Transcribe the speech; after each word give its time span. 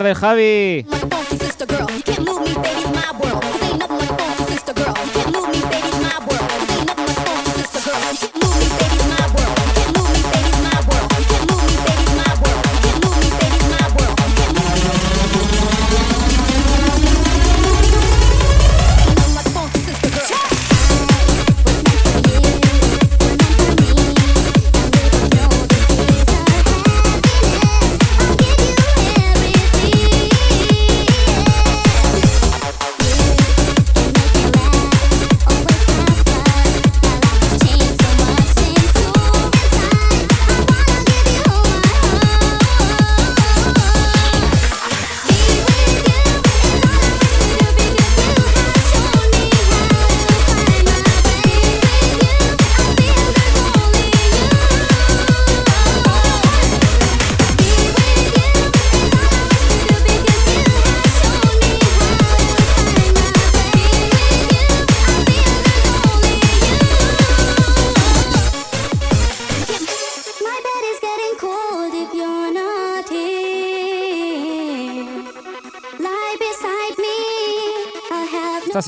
Tardes, 0.00 0.18
Javi. 0.18 0.99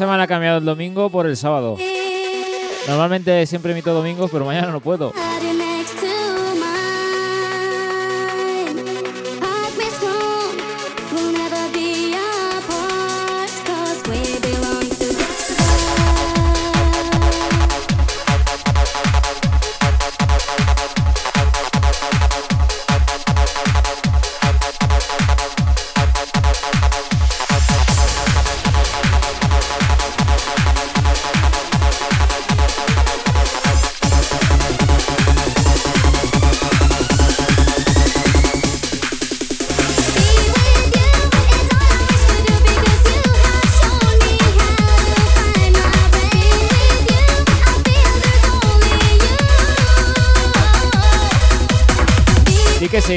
Semana 0.03 0.25
ha 0.25 0.27
cambiado 0.27 0.59
el 0.59 0.65
domingo 0.65 1.11
por 1.11 1.29
el 1.29 1.37
sábado. 1.37 1.77
Normalmente 2.89 3.47
siempre 3.47 3.71
emito 3.71 3.95
domingos, 3.95 4.33
pero 4.33 4.45
mañana 4.45 4.73
no 4.73 4.81
puedo. 4.81 5.13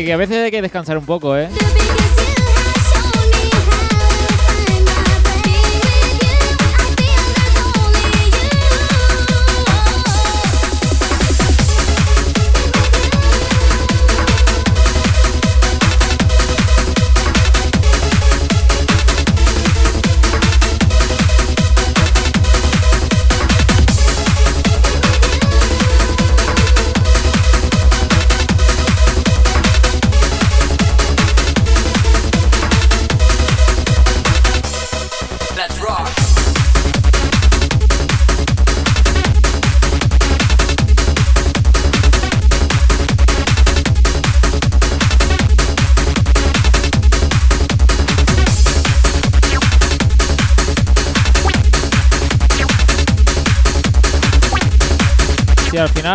Que 0.05 0.13
a 0.13 0.17
veces 0.17 0.37
hay 0.37 0.51
que 0.51 0.61
descansar 0.61 0.97
un 0.97 1.05
poco, 1.05 1.35
¿eh? 1.37 1.49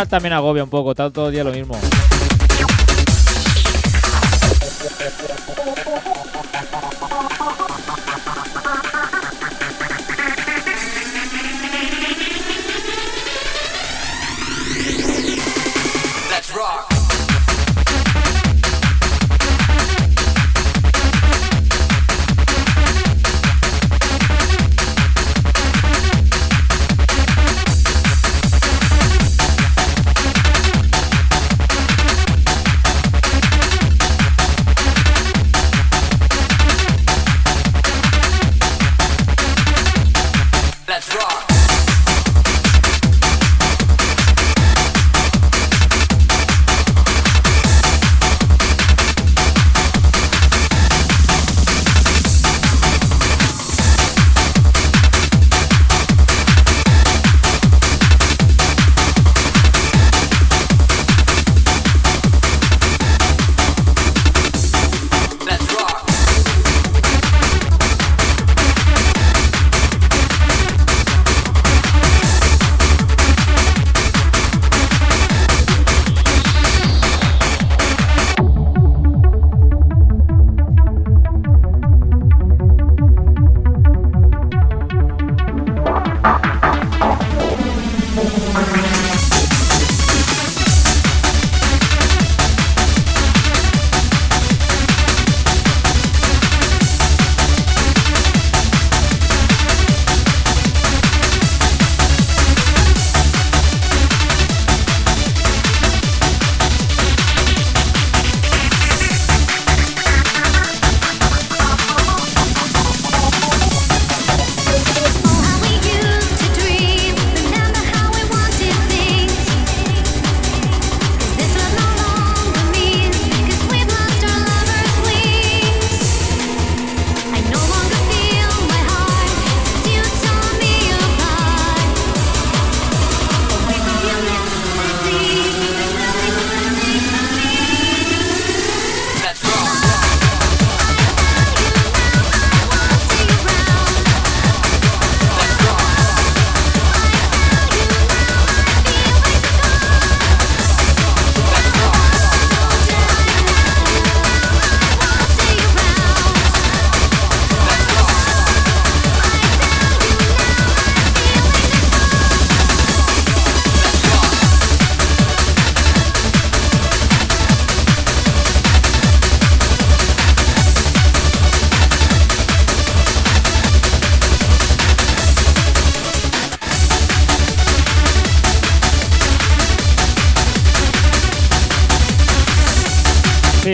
También 0.09 0.33
agobia 0.33 0.64
un 0.64 0.71
poco, 0.71 0.90
está 0.92 1.11
todo 1.11 1.28
el 1.28 1.33
día 1.33 1.45
lo 1.45 1.52
mismo. 1.52 1.76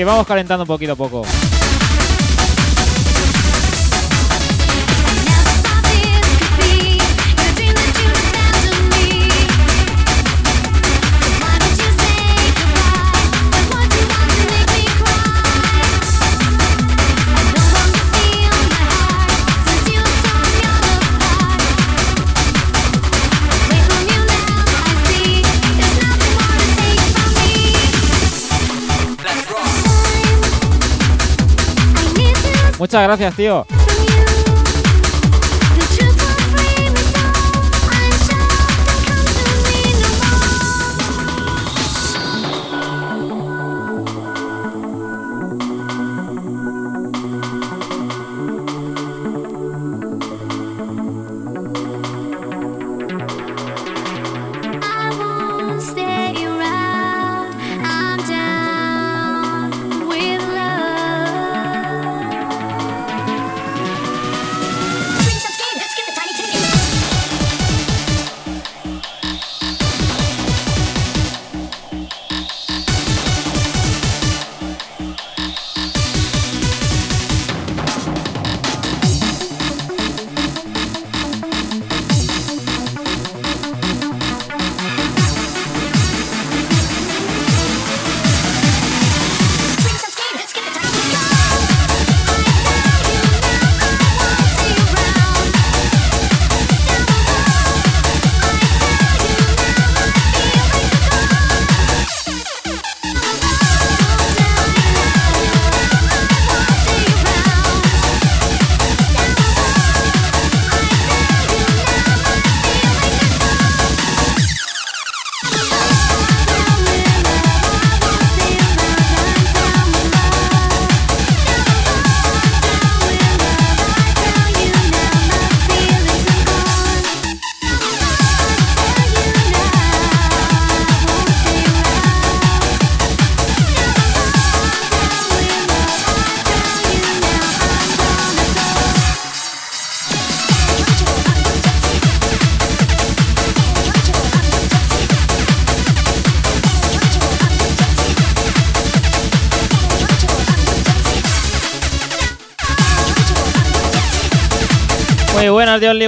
Vamos 0.06 0.26
calentando 0.26 0.64
poquito 0.64 0.92
a 0.92 0.96
poco. 0.96 1.22
Muchas 32.96 33.08
gracias, 33.08 33.36
tío. 33.36 33.75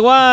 Buenas 0.01 0.28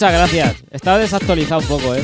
Muchas 0.00 0.14
gracias. 0.14 0.64
Estaba 0.70 0.96
desactualizado 0.96 1.60
un 1.60 1.66
poco, 1.66 1.94
¿eh? 1.94 2.02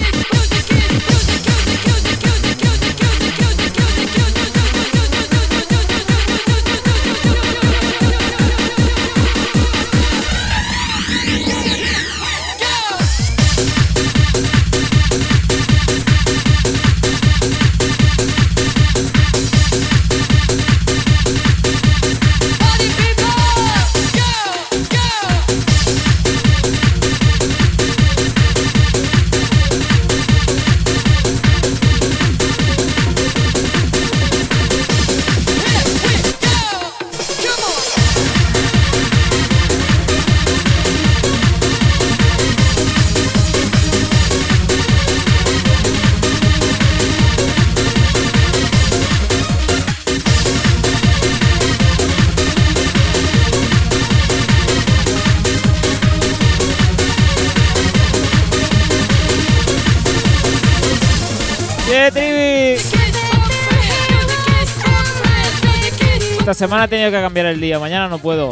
Semana 66.76 66.84
he 66.84 66.88
tenido 66.88 67.10
que 67.10 67.20
cambiar 67.22 67.46
el 67.46 67.60
día, 67.60 67.78
mañana 67.78 68.08
no 68.08 68.18
puedo. 68.18 68.50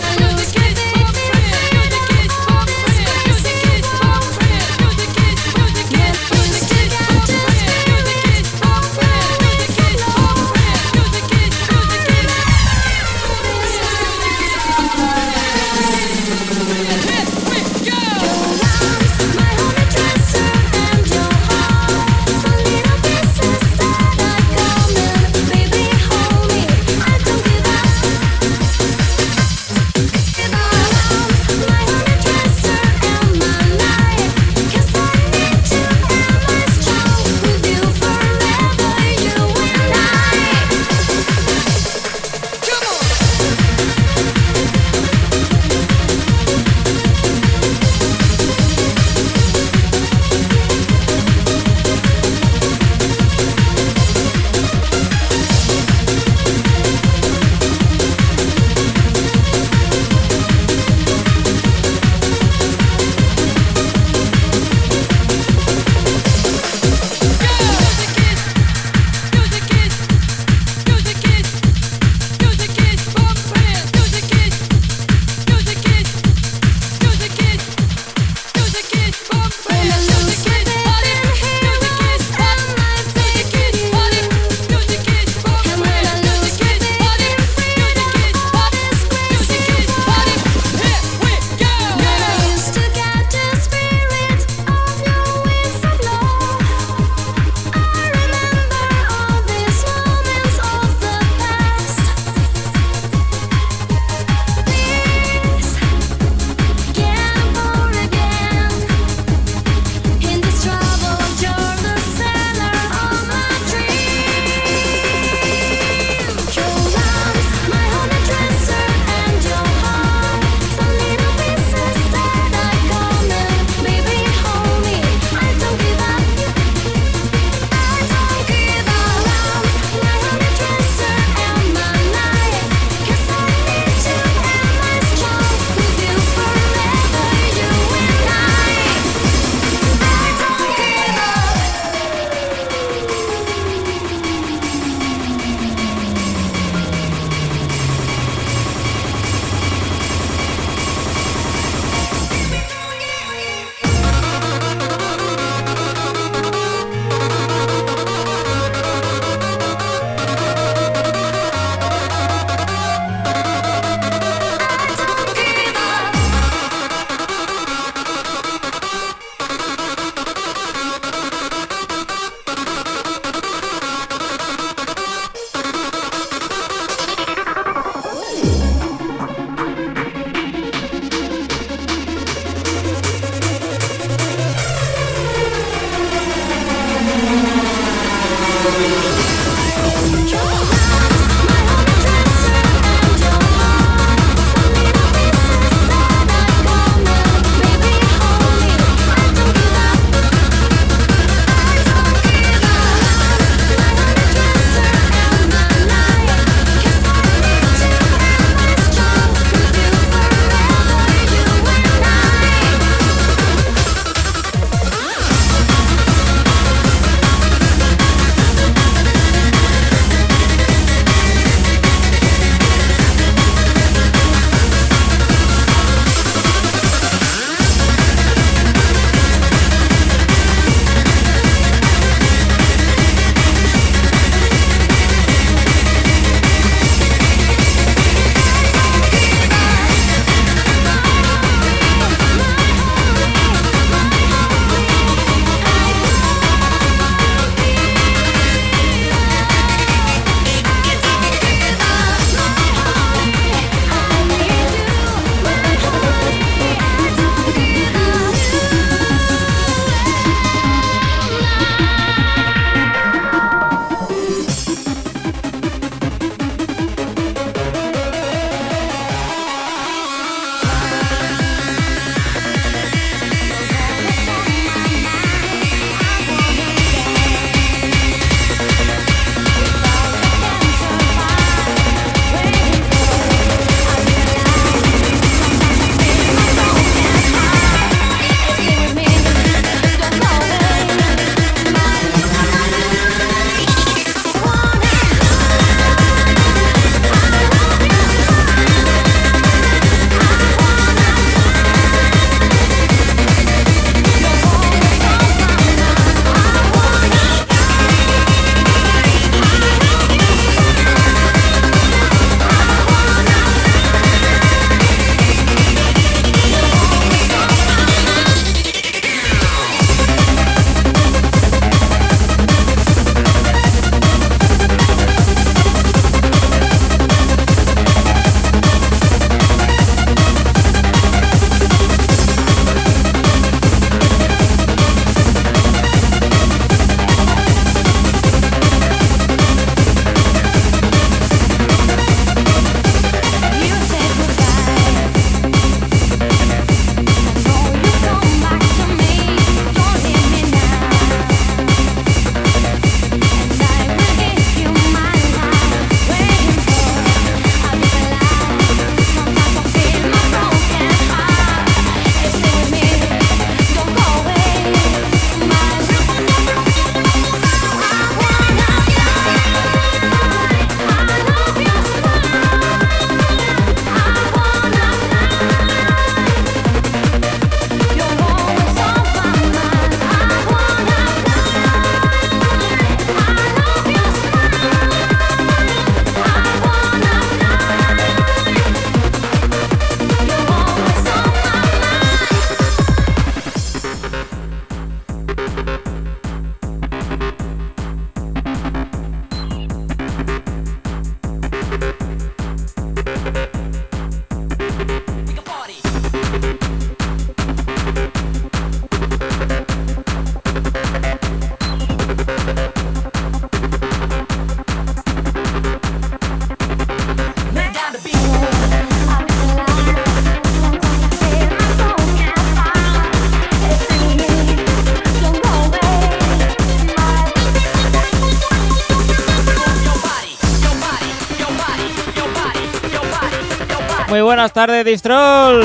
Buenas 434.35 434.53
tardes, 434.53 434.85
Distrol. 434.85 435.63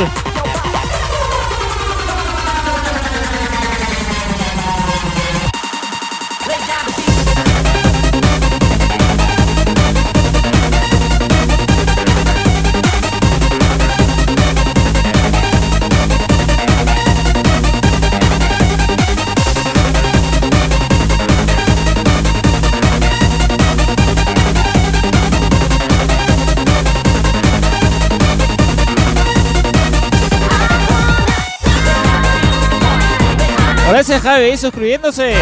Javi 34.17 34.57
suscribiéndose. 34.57 35.33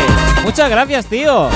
Muchas 0.43 0.69
gracias, 0.69 1.05
tío. 1.05 1.49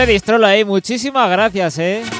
Ese 0.00 0.12
distrolo 0.12 0.46
ahí, 0.46 0.64
muchísimas 0.64 1.28
gracias, 1.30 1.78
eh. 1.78 2.19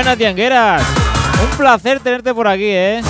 Buenas, 0.00 0.16
tiangueras. 0.16 0.82
Un 1.42 1.58
placer 1.58 2.00
tenerte 2.00 2.32
por 2.32 2.48
aquí, 2.48 2.68
¿eh? 2.68 3.02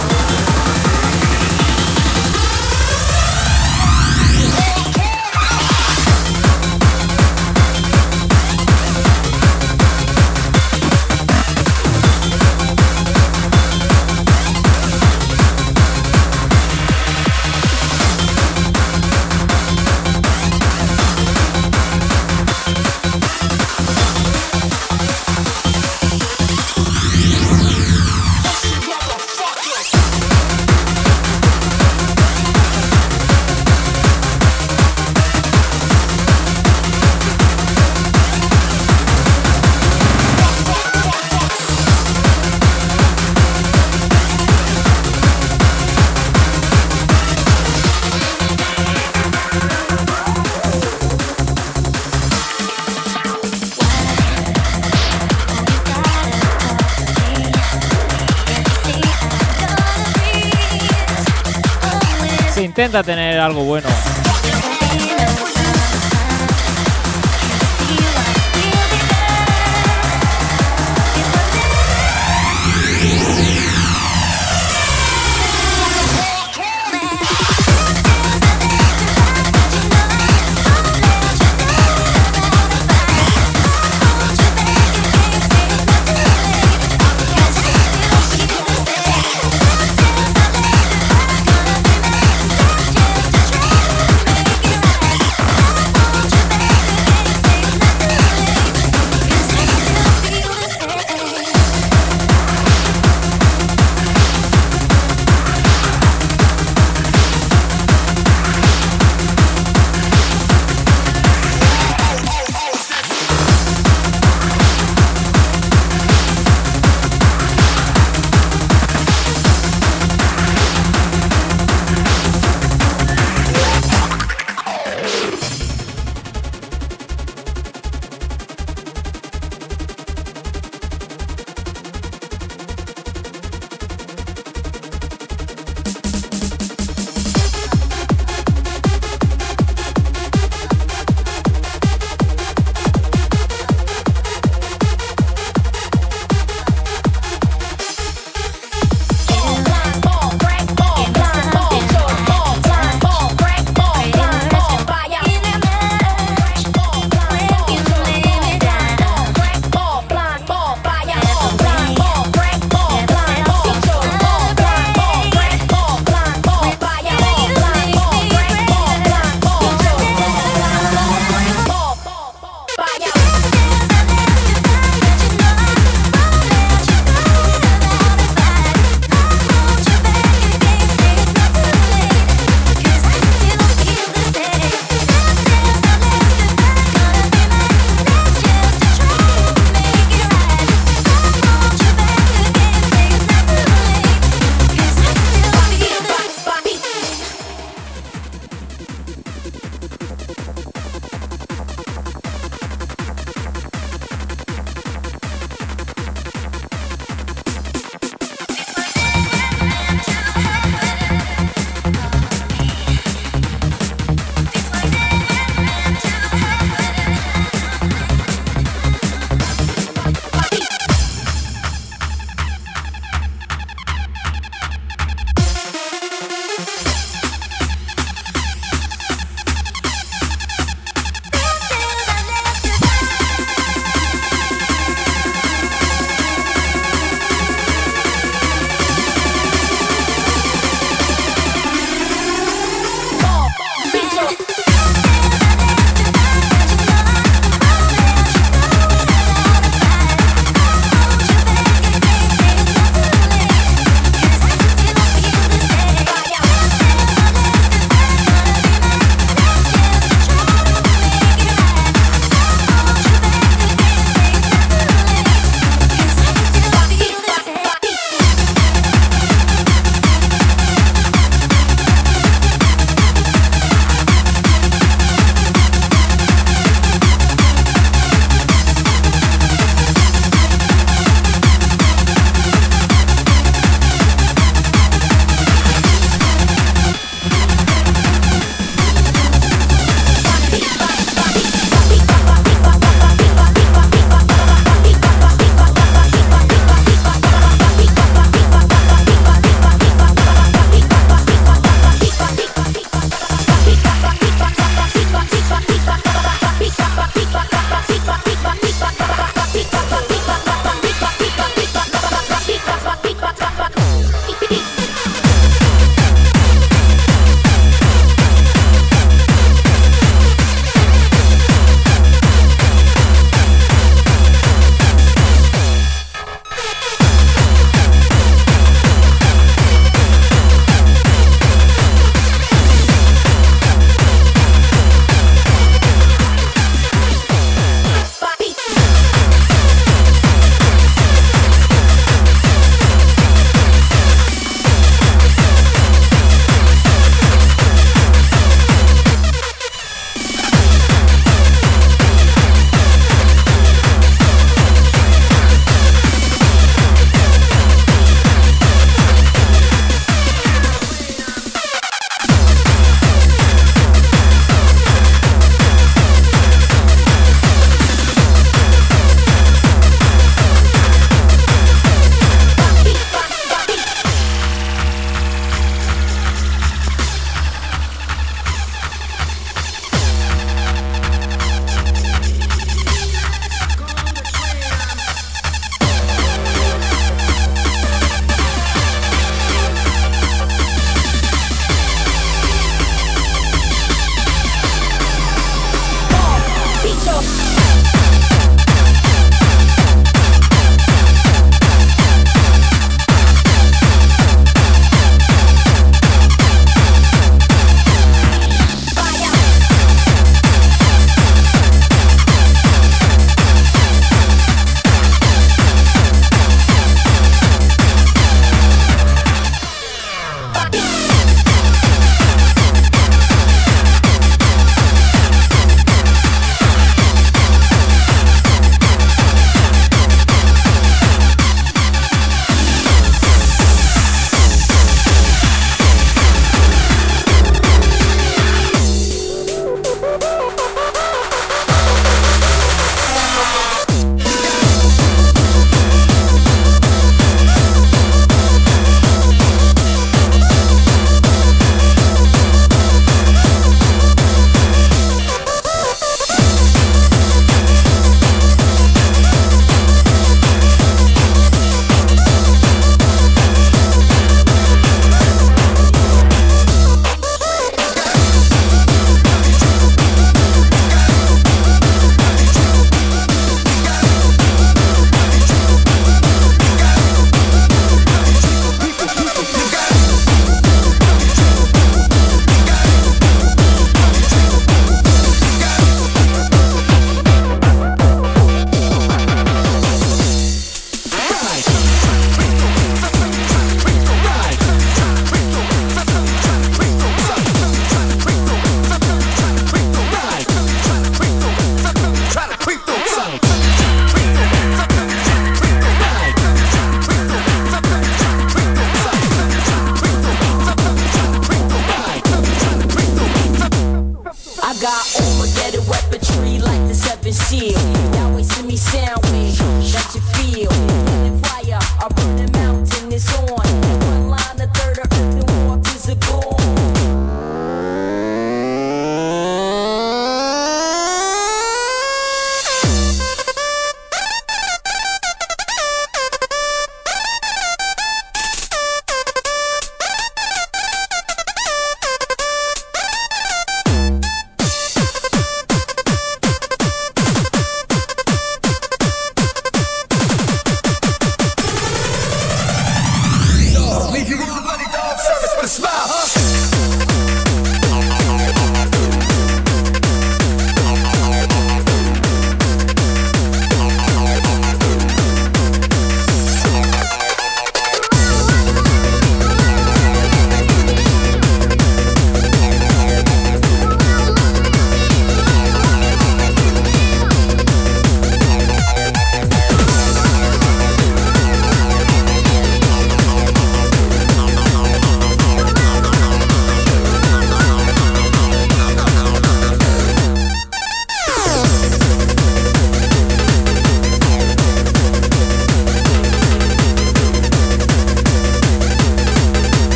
Intenta 62.81 63.03
tener 63.03 63.39
algo 63.39 63.63
bueno. 63.63 63.87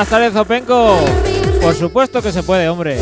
Buenas 0.00 0.08
tardes, 0.08 0.32
Zopenco. 0.32 0.96
Por 1.60 1.74
supuesto 1.74 2.22
que 2.22 2.32
se 2.32 2.42
puede, 2.42 2.70
hombre. 2.70 2.96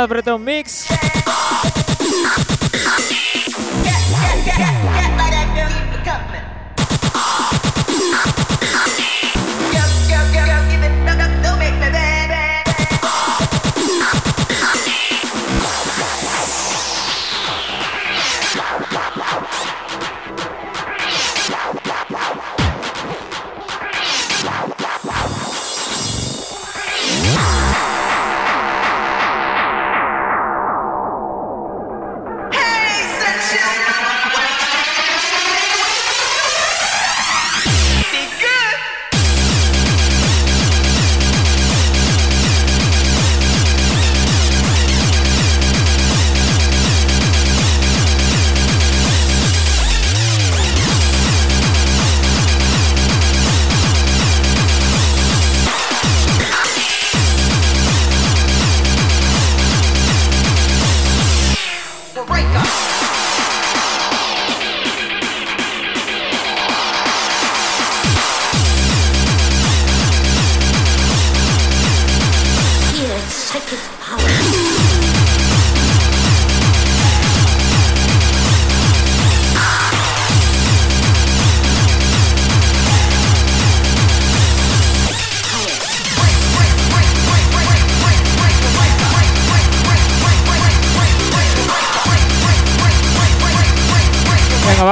palavra 0.00 0.22
também. 0.22 0.59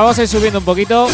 Vamos 0.03 0.19
a 0.19 0.23
ir 0.23 0.29
subiendo 0.29 0.61
un 0.61 0.65
poquito. 0.65 1.09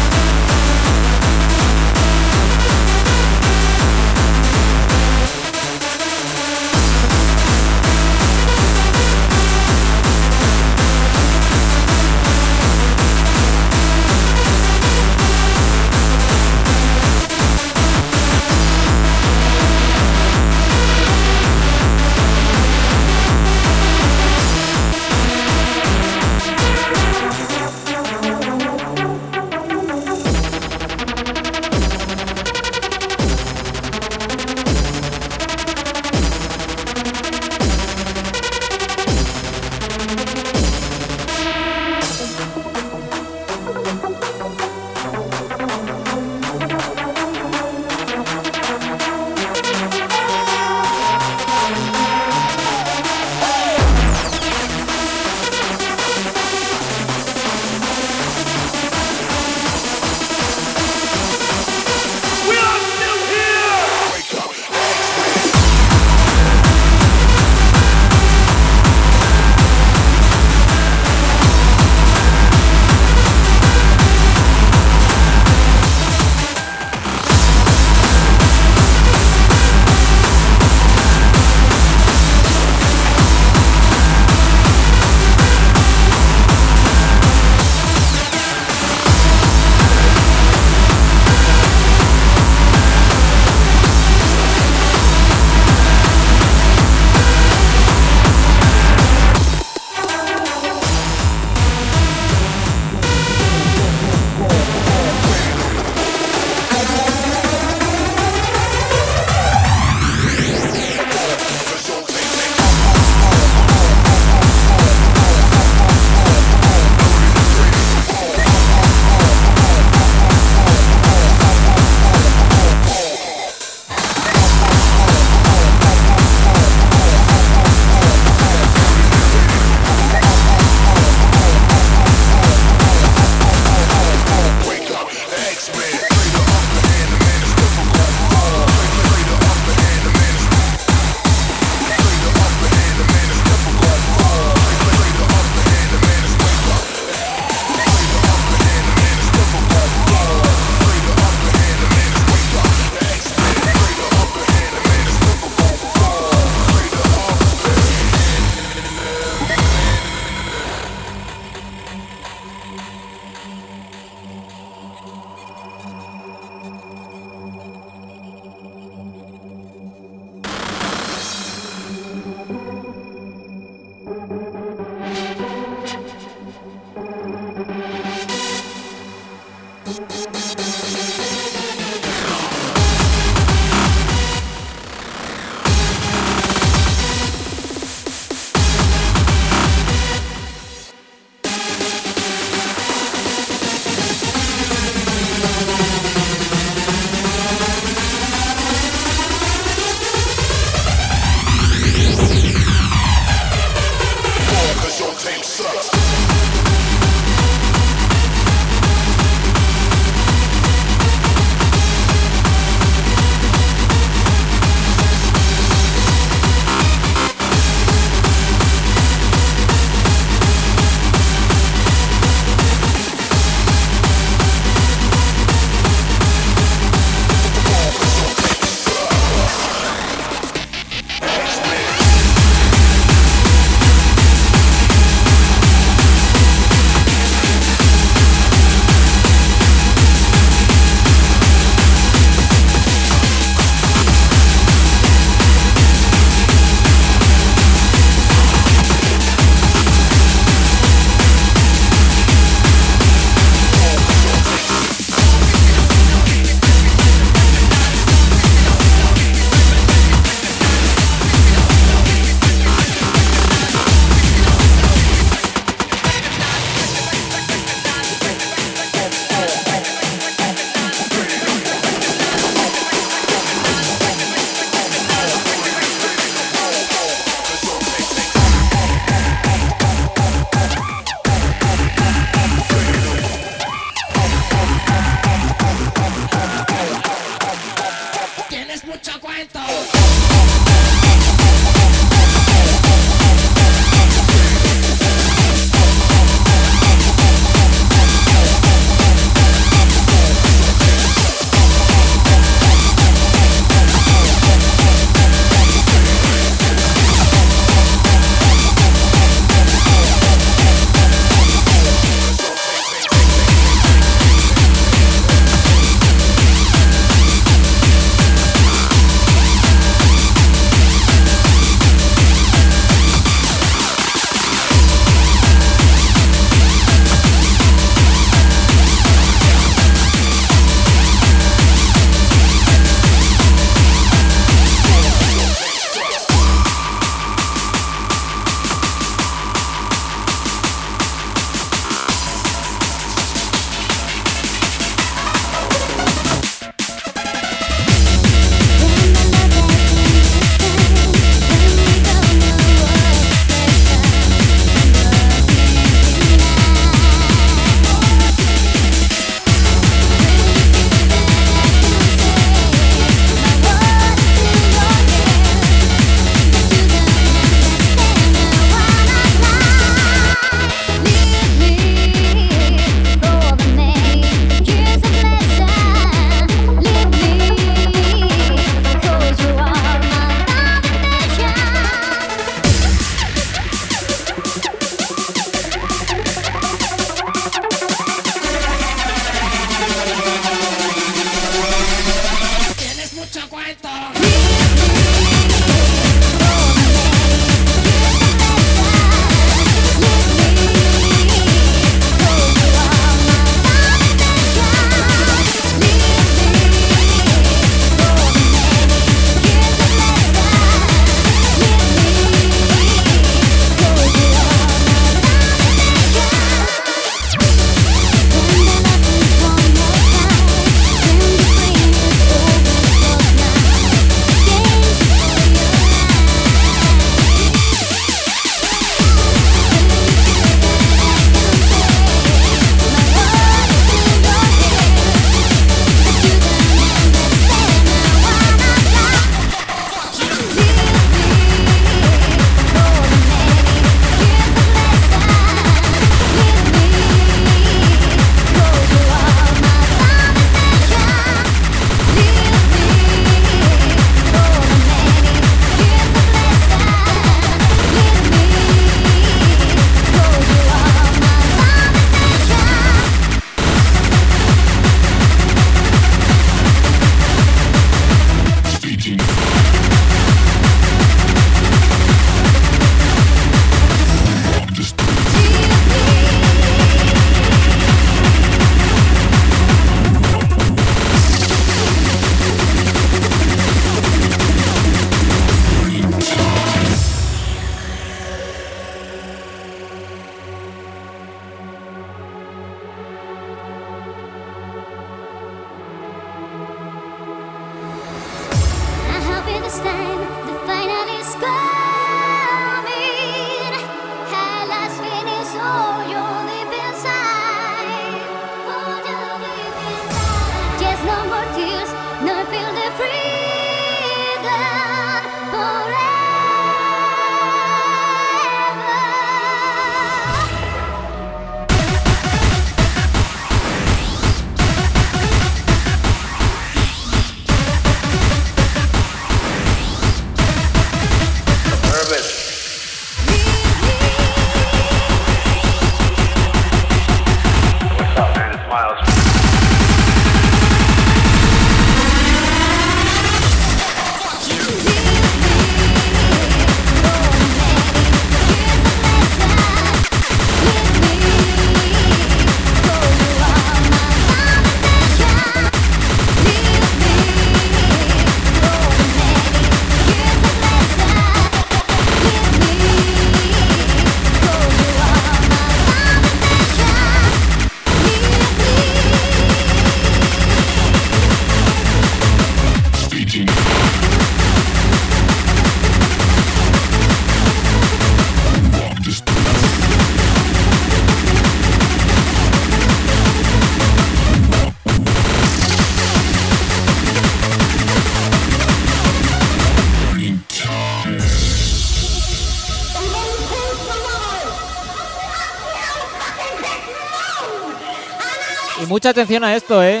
Mucha 599.02 599.10
atención 599.10 599.42
a 599.42 599.56
esto, 599.56 599.82
¿eh? 599.82 600.00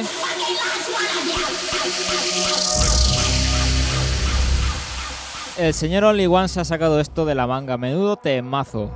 El 5.58 5.74
señor 5.74 6.04
Only 6.04 6.28
One 6.28 6.46
se 6.46 6.60
ha 6.60 6.64
sacado 6.64 7.00
esto 7.00 7.24
de 7.24 7.34
la 7.34 7.48
manga. 7.48 7.76
Menudo 7.76 8.14
temazo. 8.14 8.92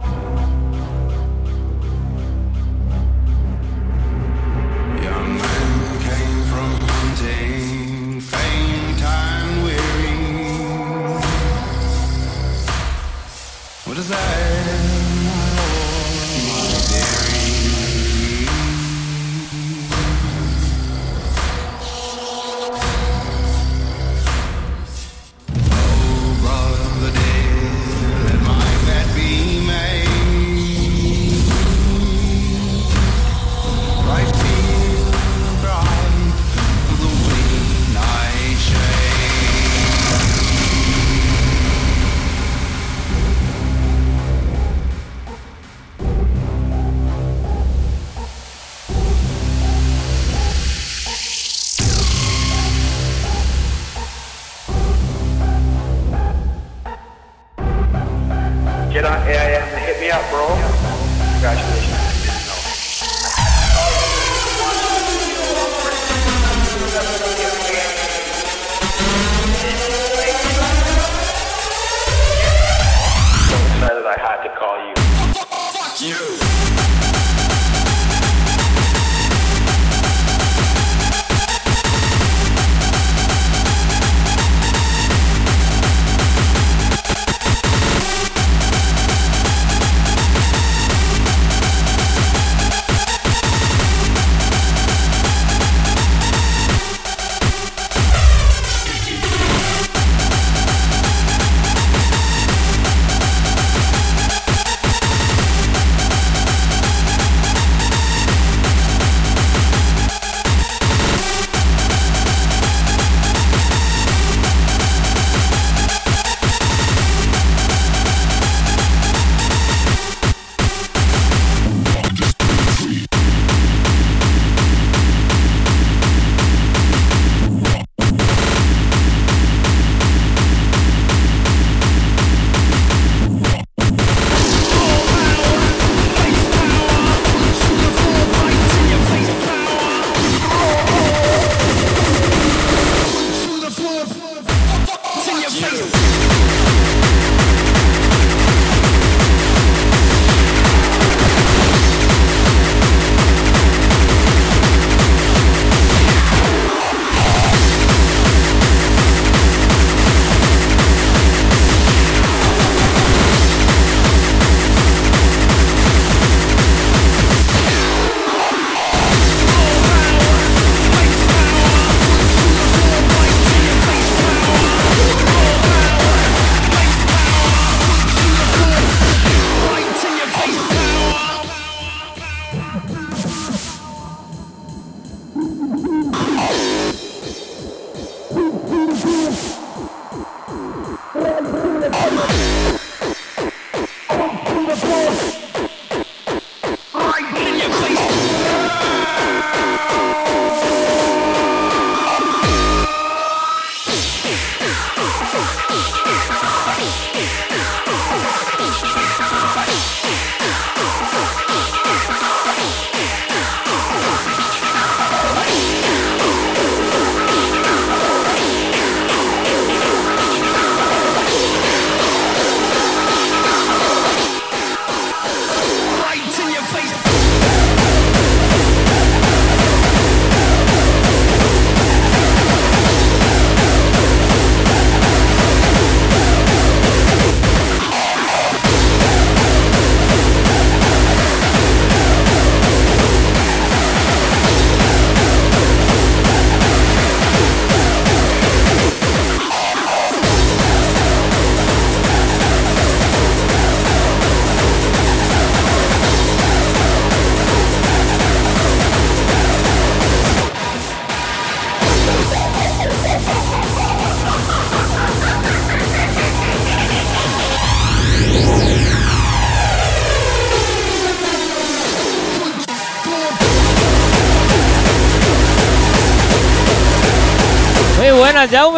જાવ 278.46 278.75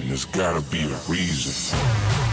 and 0.00 0.08
there's 0.08 0.24
gotta 0.24 0.62
be 0.70 0.80
a 0.80 0.96
reason. 1.08 2.29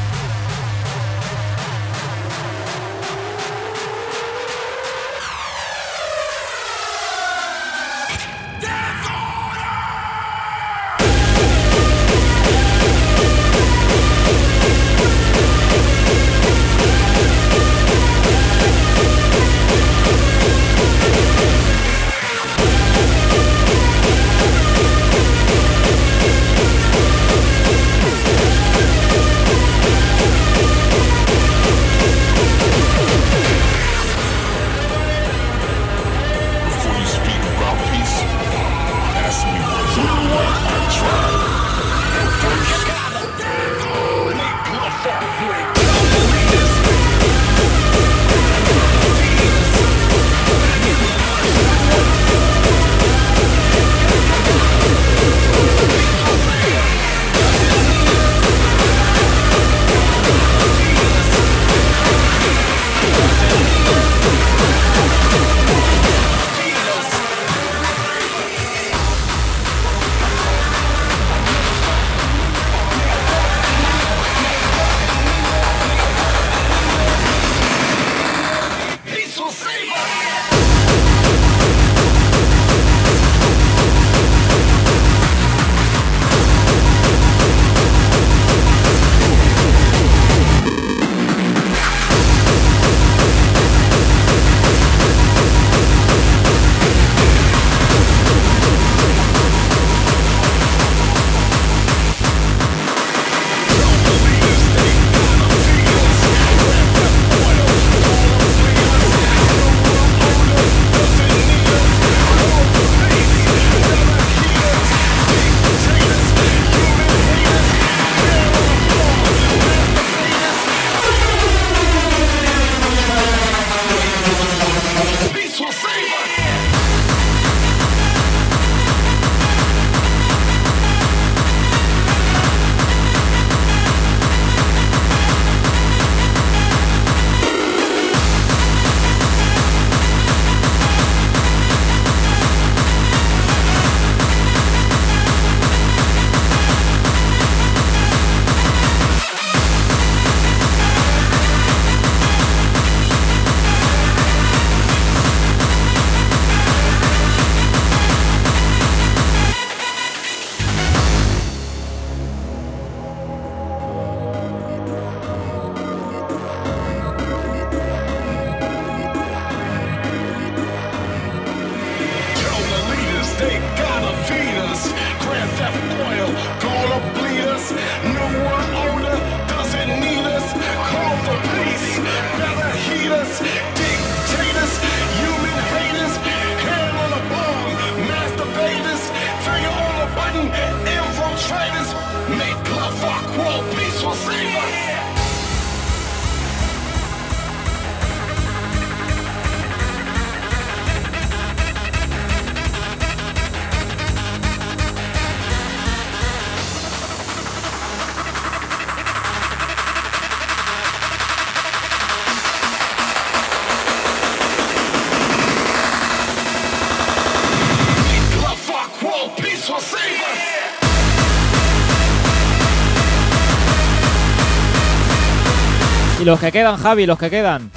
Los 226.27 226.41
que 226.41 226.51
quedan, 226.51 226.75
Javi, 226.75 227.05
los 227.05 227.17
que 227.17 227.29
quedan. 227.29 227.76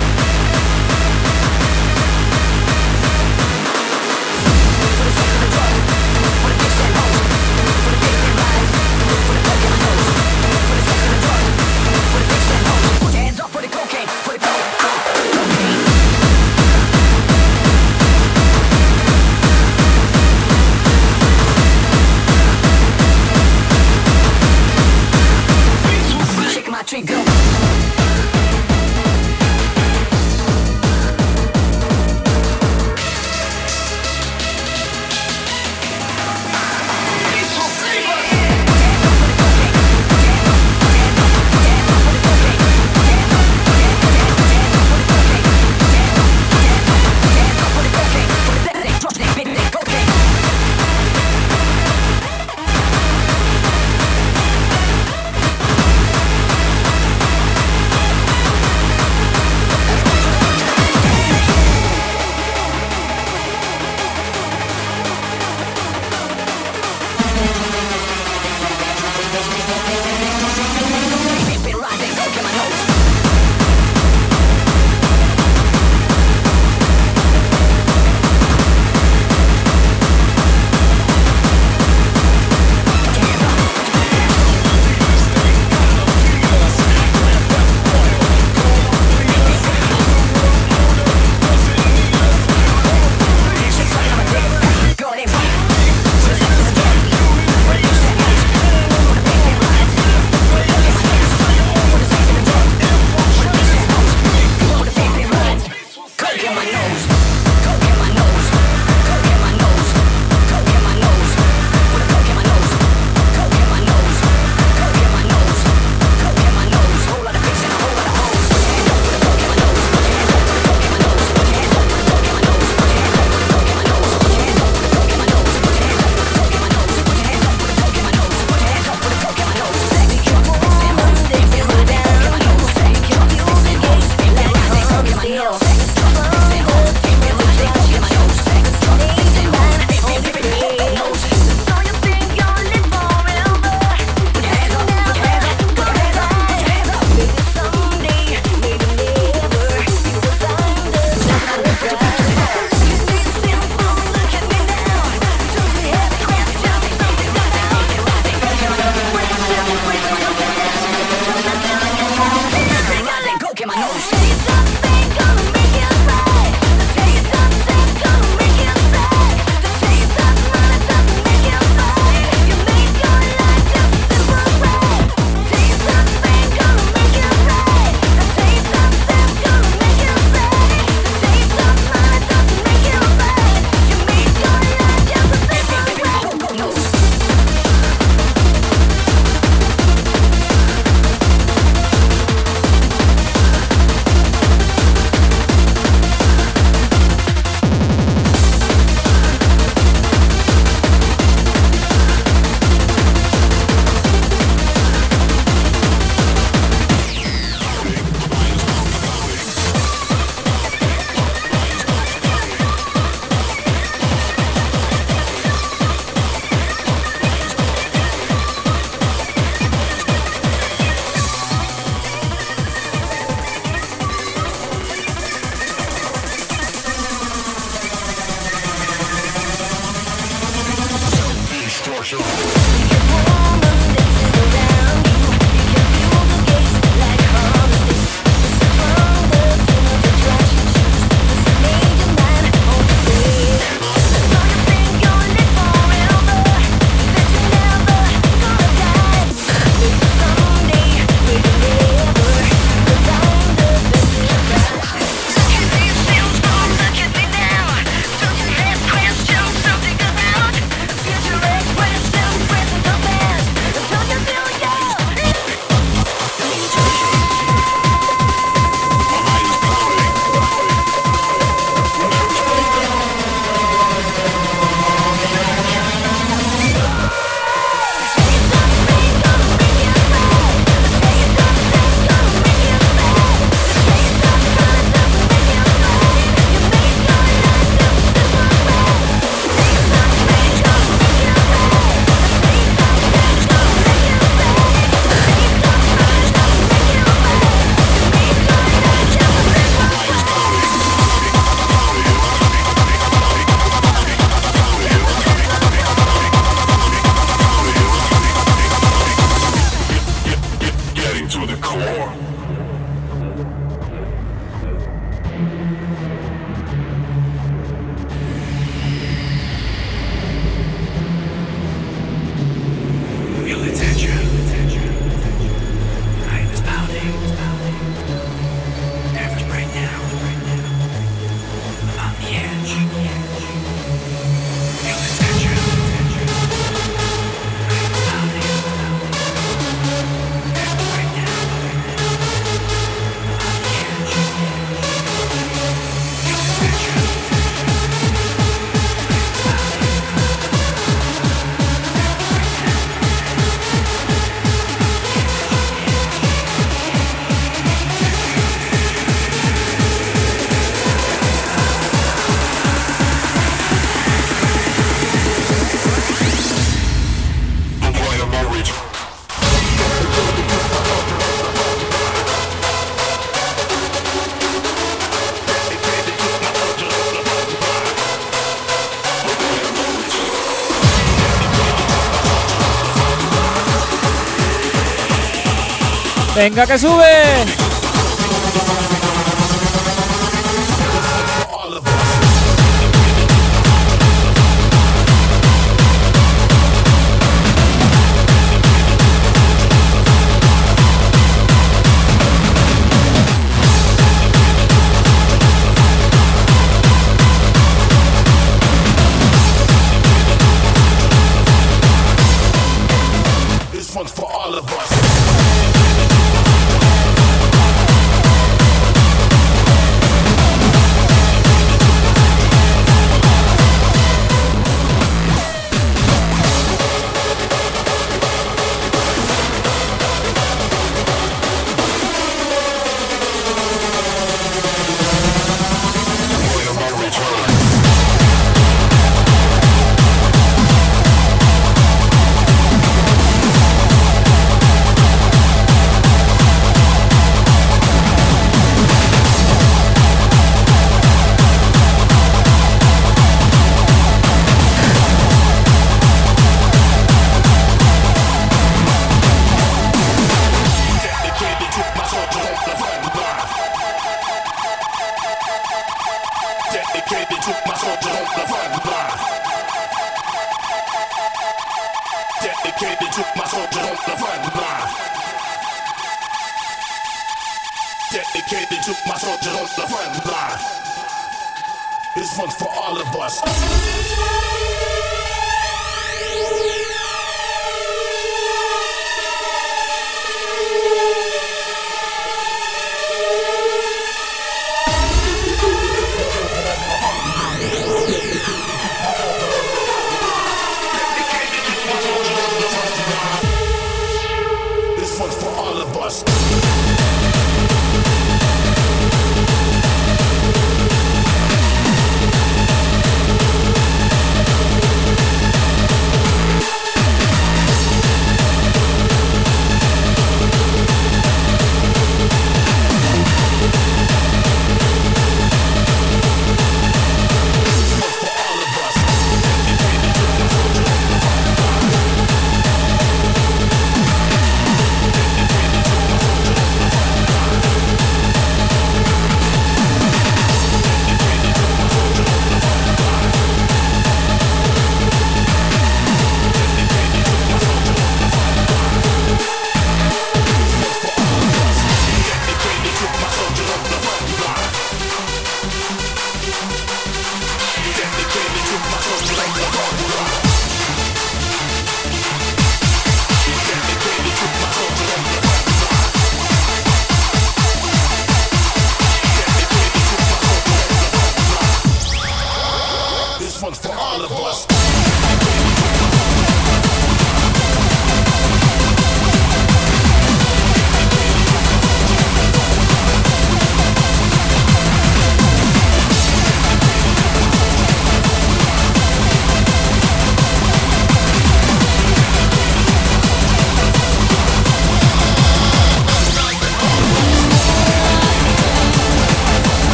Venga 386.41 386.67
que 386.67 386.79
sube. 386.79 387.60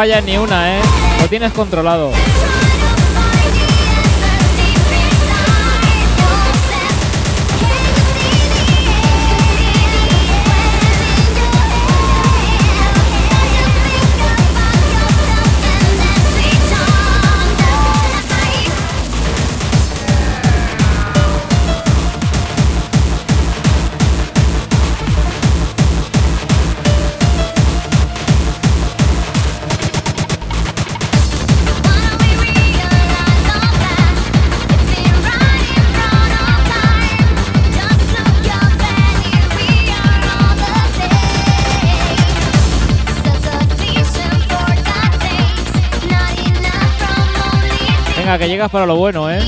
falla 0.00 0.22
ni 0.22 0.38
una, 0.38 0.78
¿eh? 0.78 0.80
Lo 1.20 1.28
tienes 1.28 1.52
controlado. 1.52 2.10
Llegas 48.50 48.68
para 48.68 48.84
lo 48.84 48.96
bueno, 48.96 49.30
¿eh? 49.30 49.38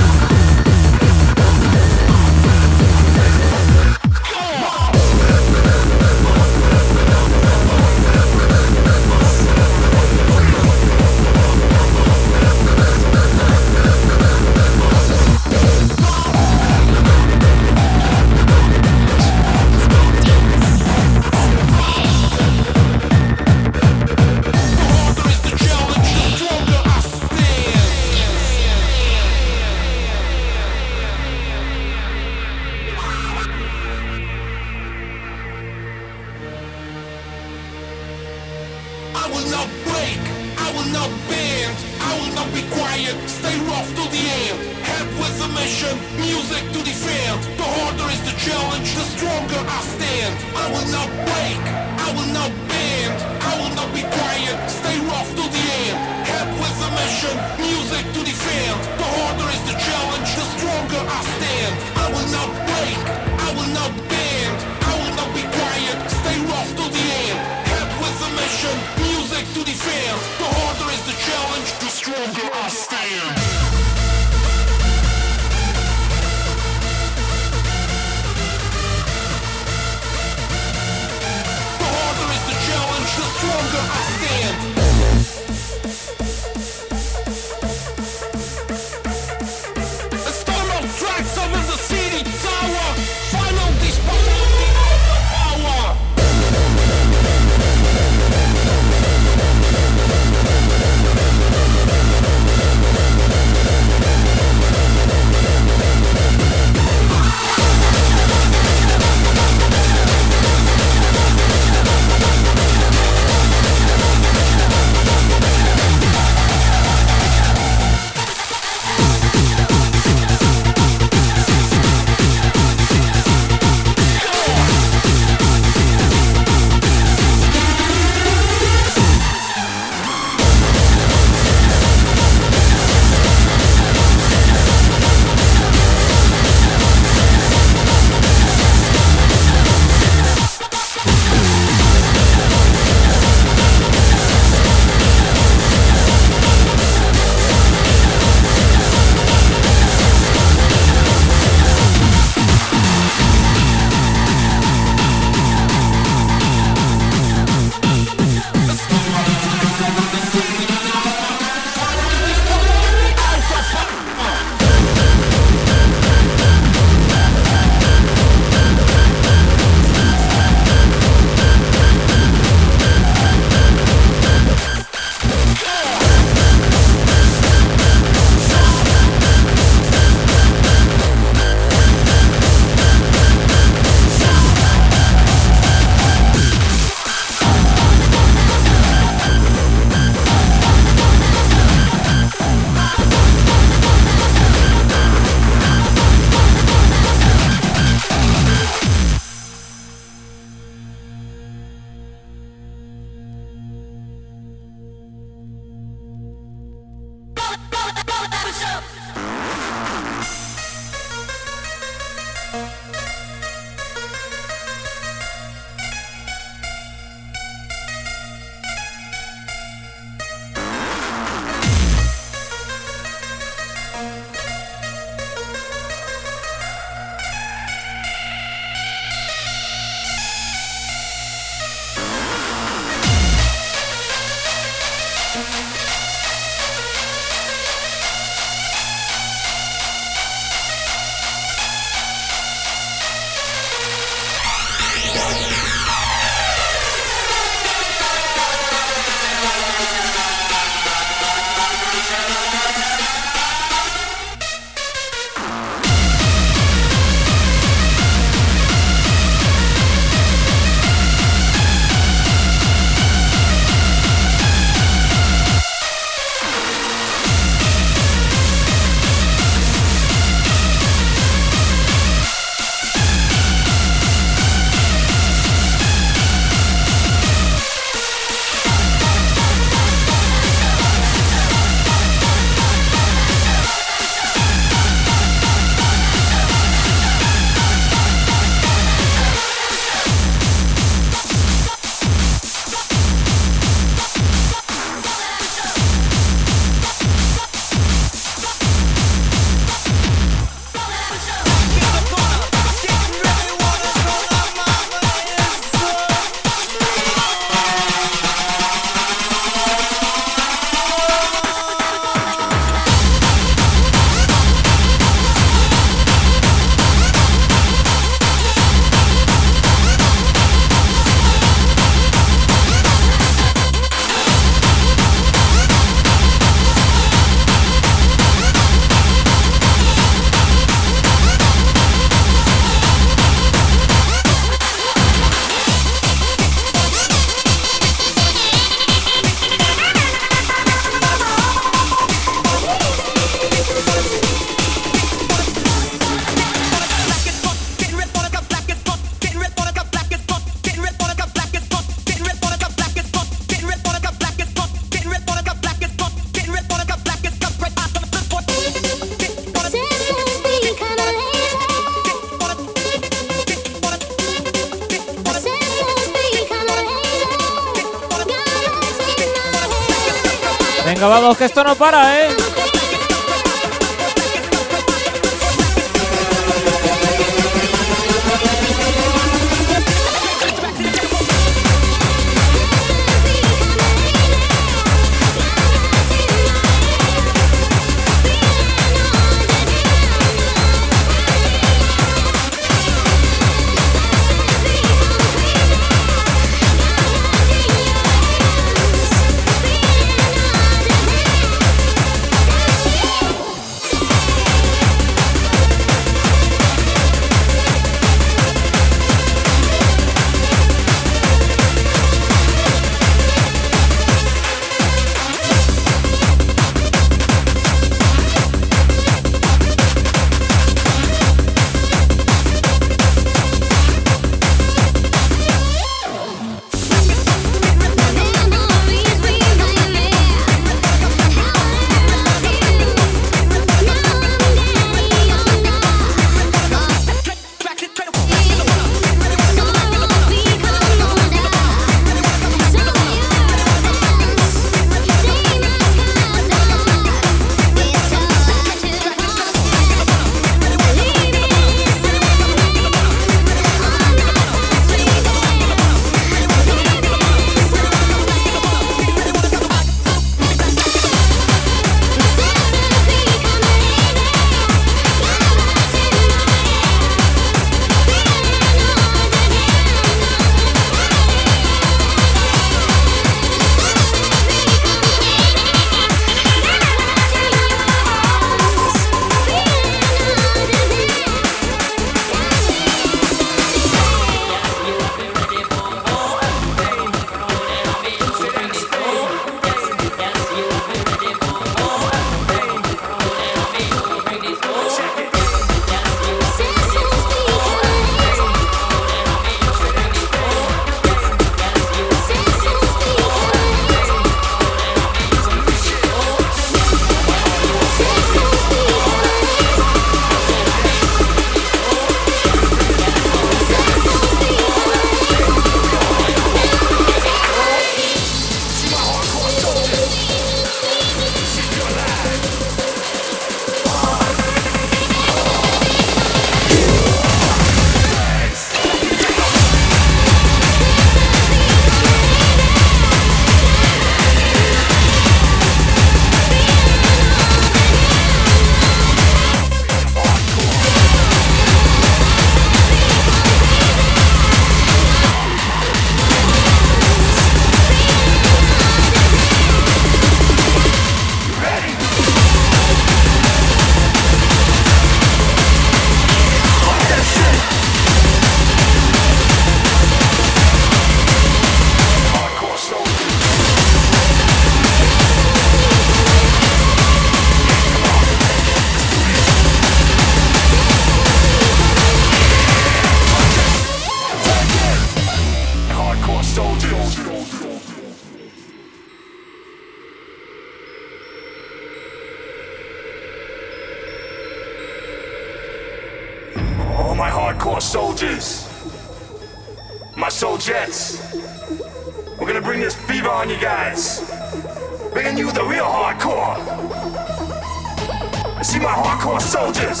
my 598.86 598.92
hardcore 598.92 599.40
soldiers. 599.40 600.00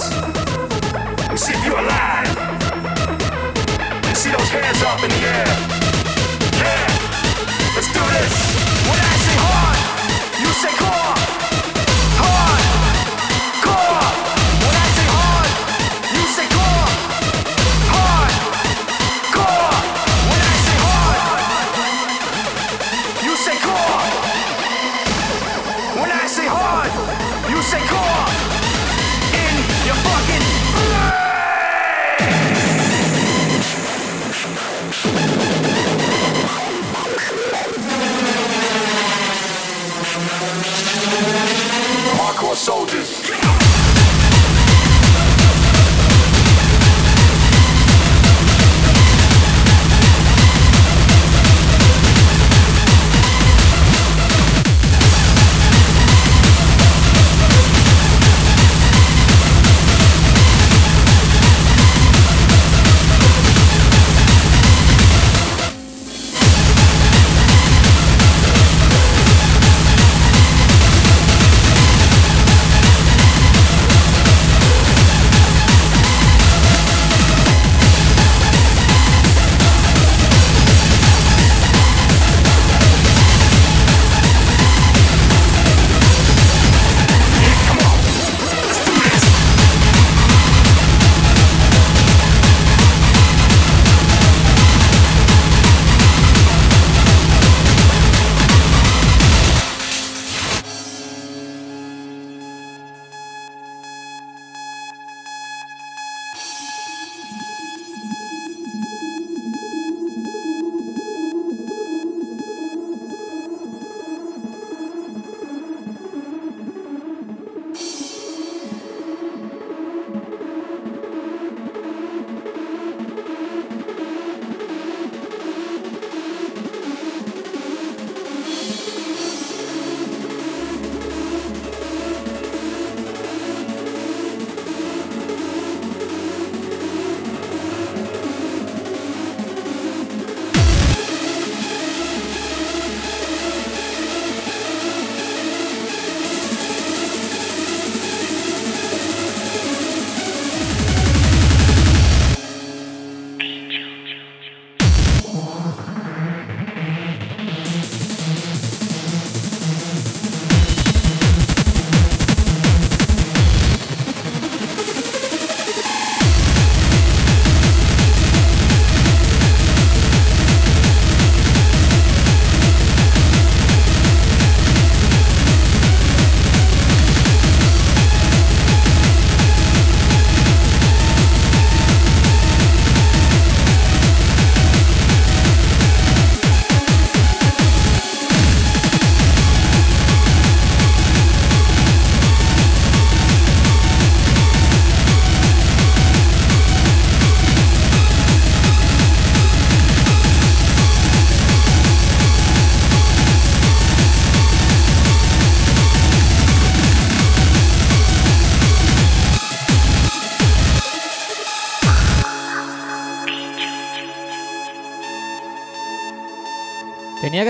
I'm 1.28 1.36
see 1.36 1.58
you 1.66 1.74
alive. 1.74 2.30
You 4.06 4.14
see 4.14 4.30
those 4.30 4.48
hands 4.48 4.80
up 4.84 5.02
in 5.02 5.10
the 5.10 5.22
air. 5.34 5.48
Yeah, 6.62 6.86
let's 7.74 7.90
do 7.92 8.02
this. 8.14 8.34
When 8.88 9.00
I 9.10 9.14
say 9.26 9.36
hard, 9.42 9.78
you 10.40 10.48
say 10.62 10.72
core. 10.78 11.25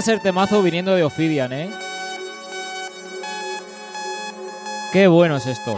Ser 0.07 0.21
temazo 0.21 0.63
viniendo 0.63 0.95
de 0.95 1.03
Ophidian, 1.03 1.53
¿eh? 1.53 1.69
Qué 4.93 5.09
bueno 5.09 5.39
es 5.39 5.47
esto. 5.47 5.77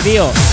Tío. 0.00 0.51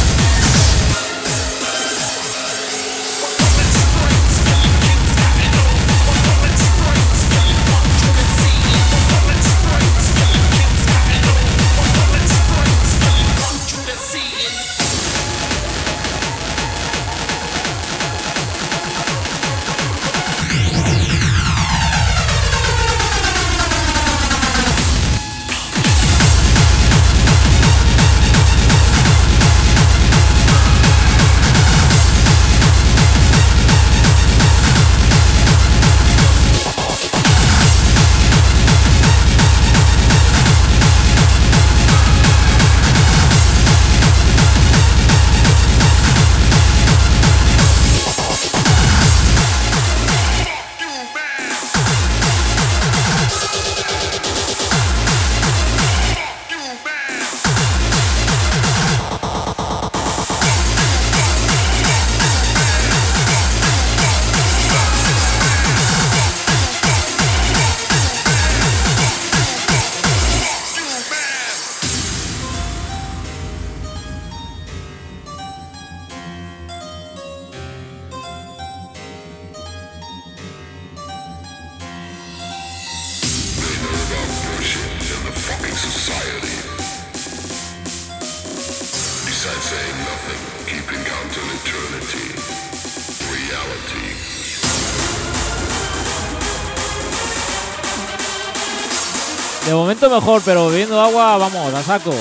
Mejor, 100.20 100.41
pero 100.44 100.68
bebiendo 100.68 101.00
agua, 101.00 101.38
vamos, 101.38 101.74
a 101.74 101.84
saco. 101.84 102.12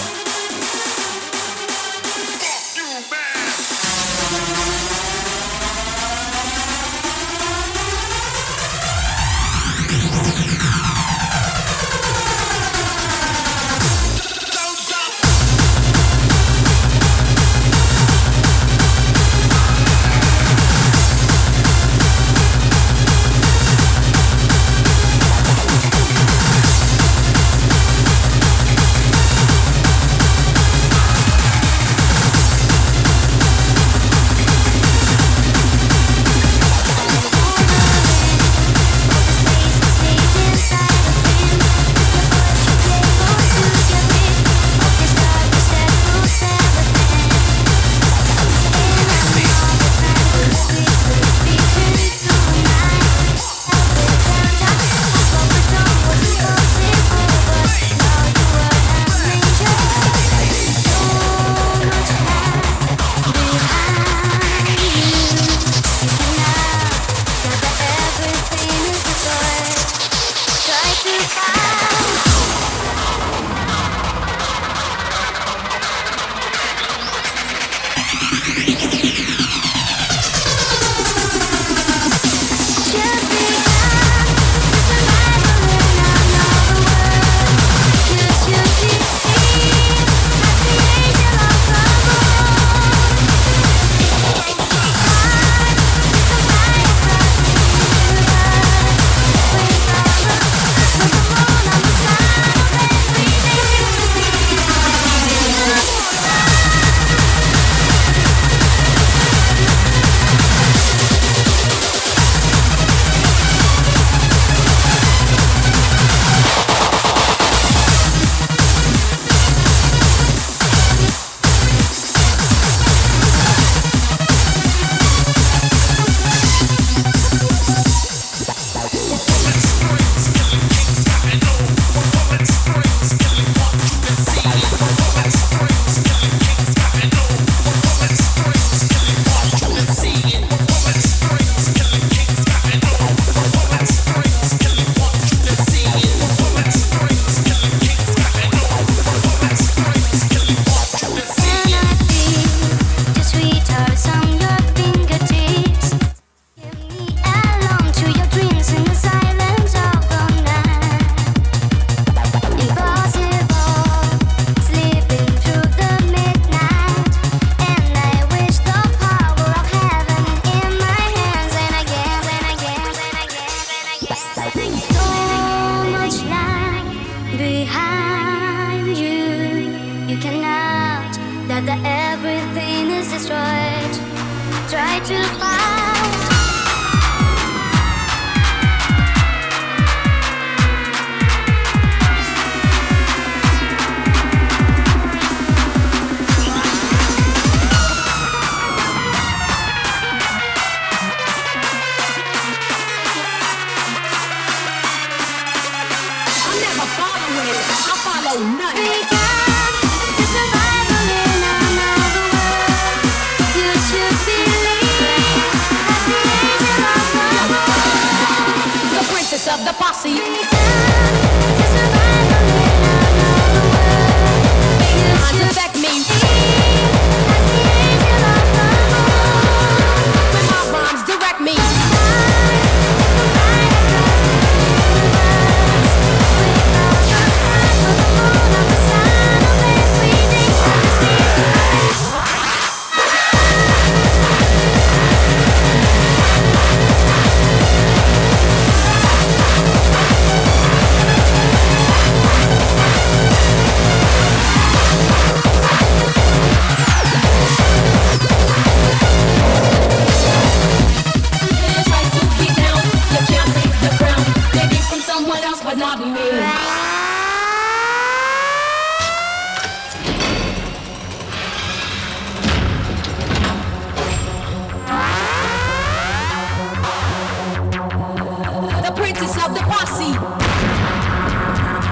voice 279.28 279.44
of 279.44 279.54
the 279.54 279.60
posse. 279.60 280.12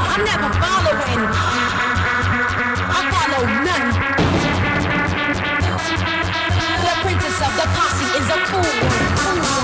I'm 0.08 0.24
never 0.24 0.48
following. 0.56 1.20
I 2.88 3.00
follow 3.12 3.42
none. 3.66 3.88
The 6.82 6.92
princess 7.02 7.38
of 7.46 7.52
the 7.60 7.66
posse 7.76 8.08
is 8.18 8.26
a 8.30 8.38
cool 8.46 8.72
one. 8.88 9.06
Cool 9.16 9.56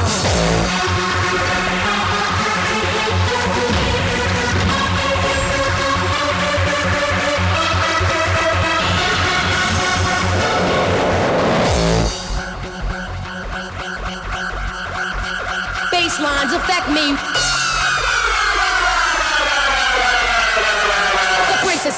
lines 16.22 16.52
affect 16.52 16.88
me. 16.90 17.31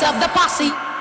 of 0.02 0.18
the 0.20 0.28
posse. 0.28 0.93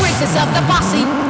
Greatest 0.00 0.36
of 0.36 0.48
the 0.54 0.62
posse. 0.66 1.25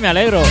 Me 0.00 0.08
alegro. 0.08 0.47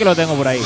Que 0.00 0.04
lo 0.06 0.16
tengo 0.16 0.34
por 0.34 0.48
ahí. 0.48 0.62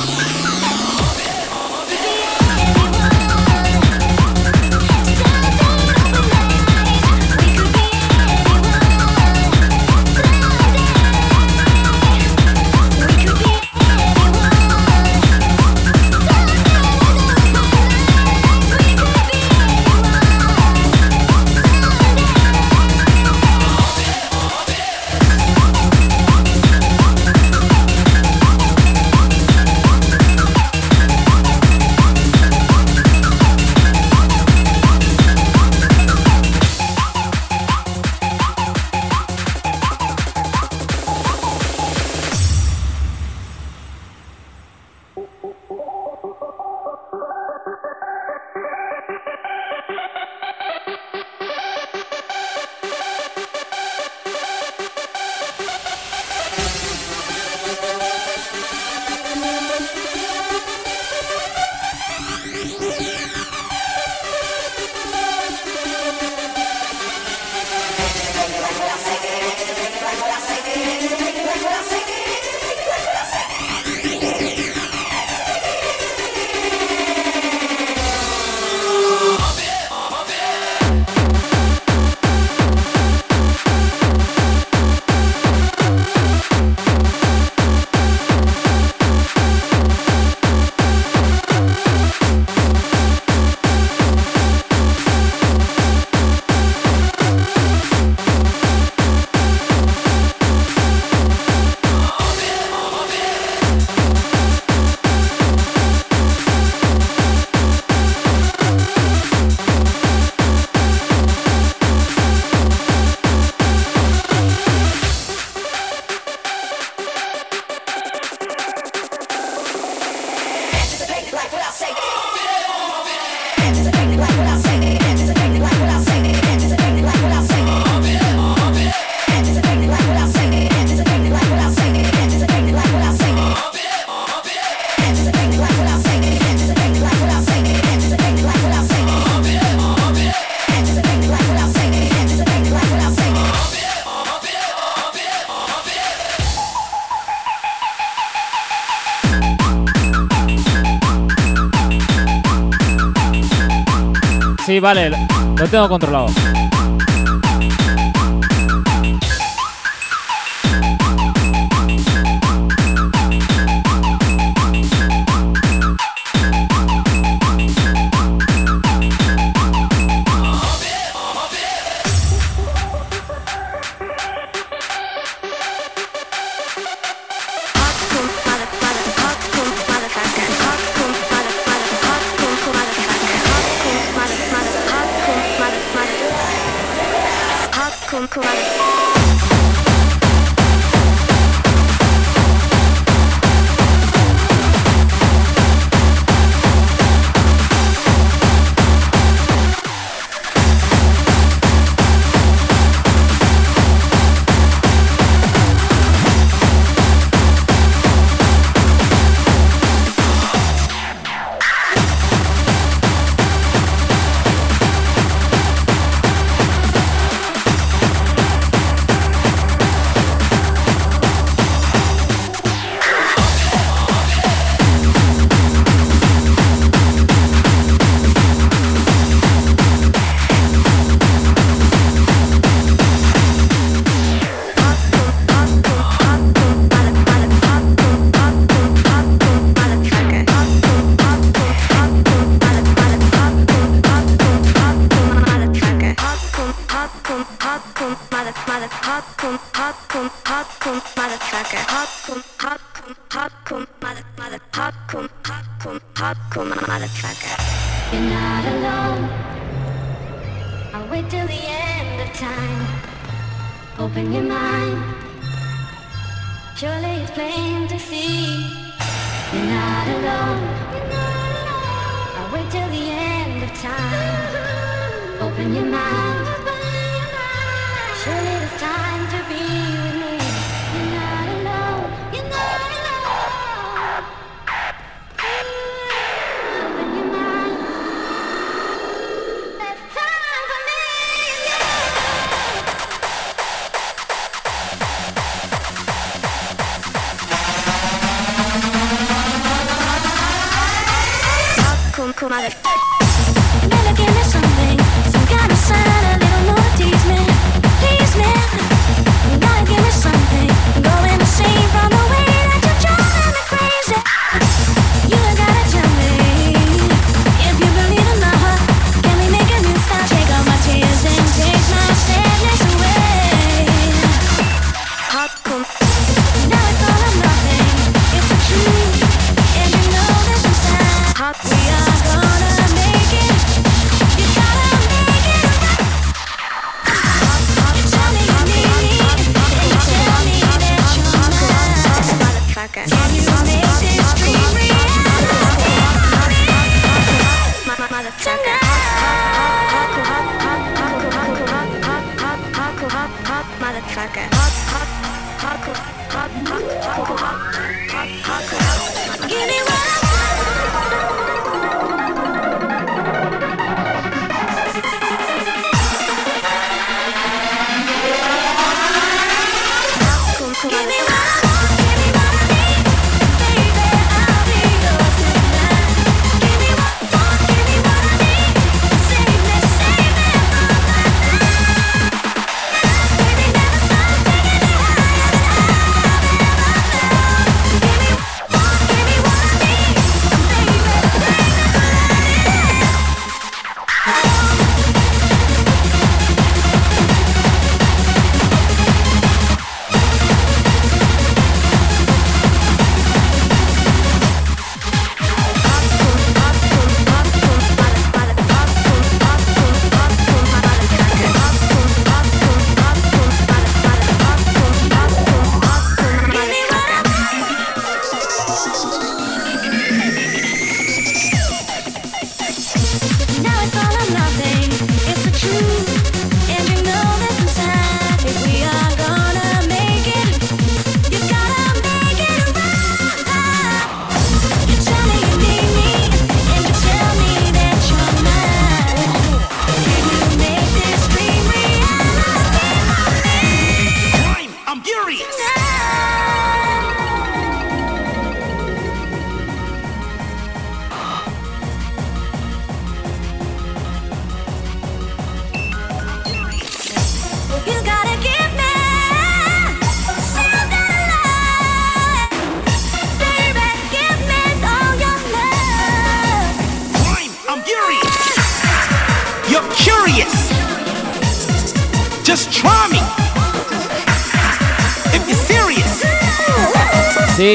Vale, 154.85 155.09
lo, 155.09 155.67
tengo 155.67 155.89
controlado. 155.89 156.27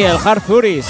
El 0.10 0.18
Hard 0.18 0.42
Furies. 0.42 0.86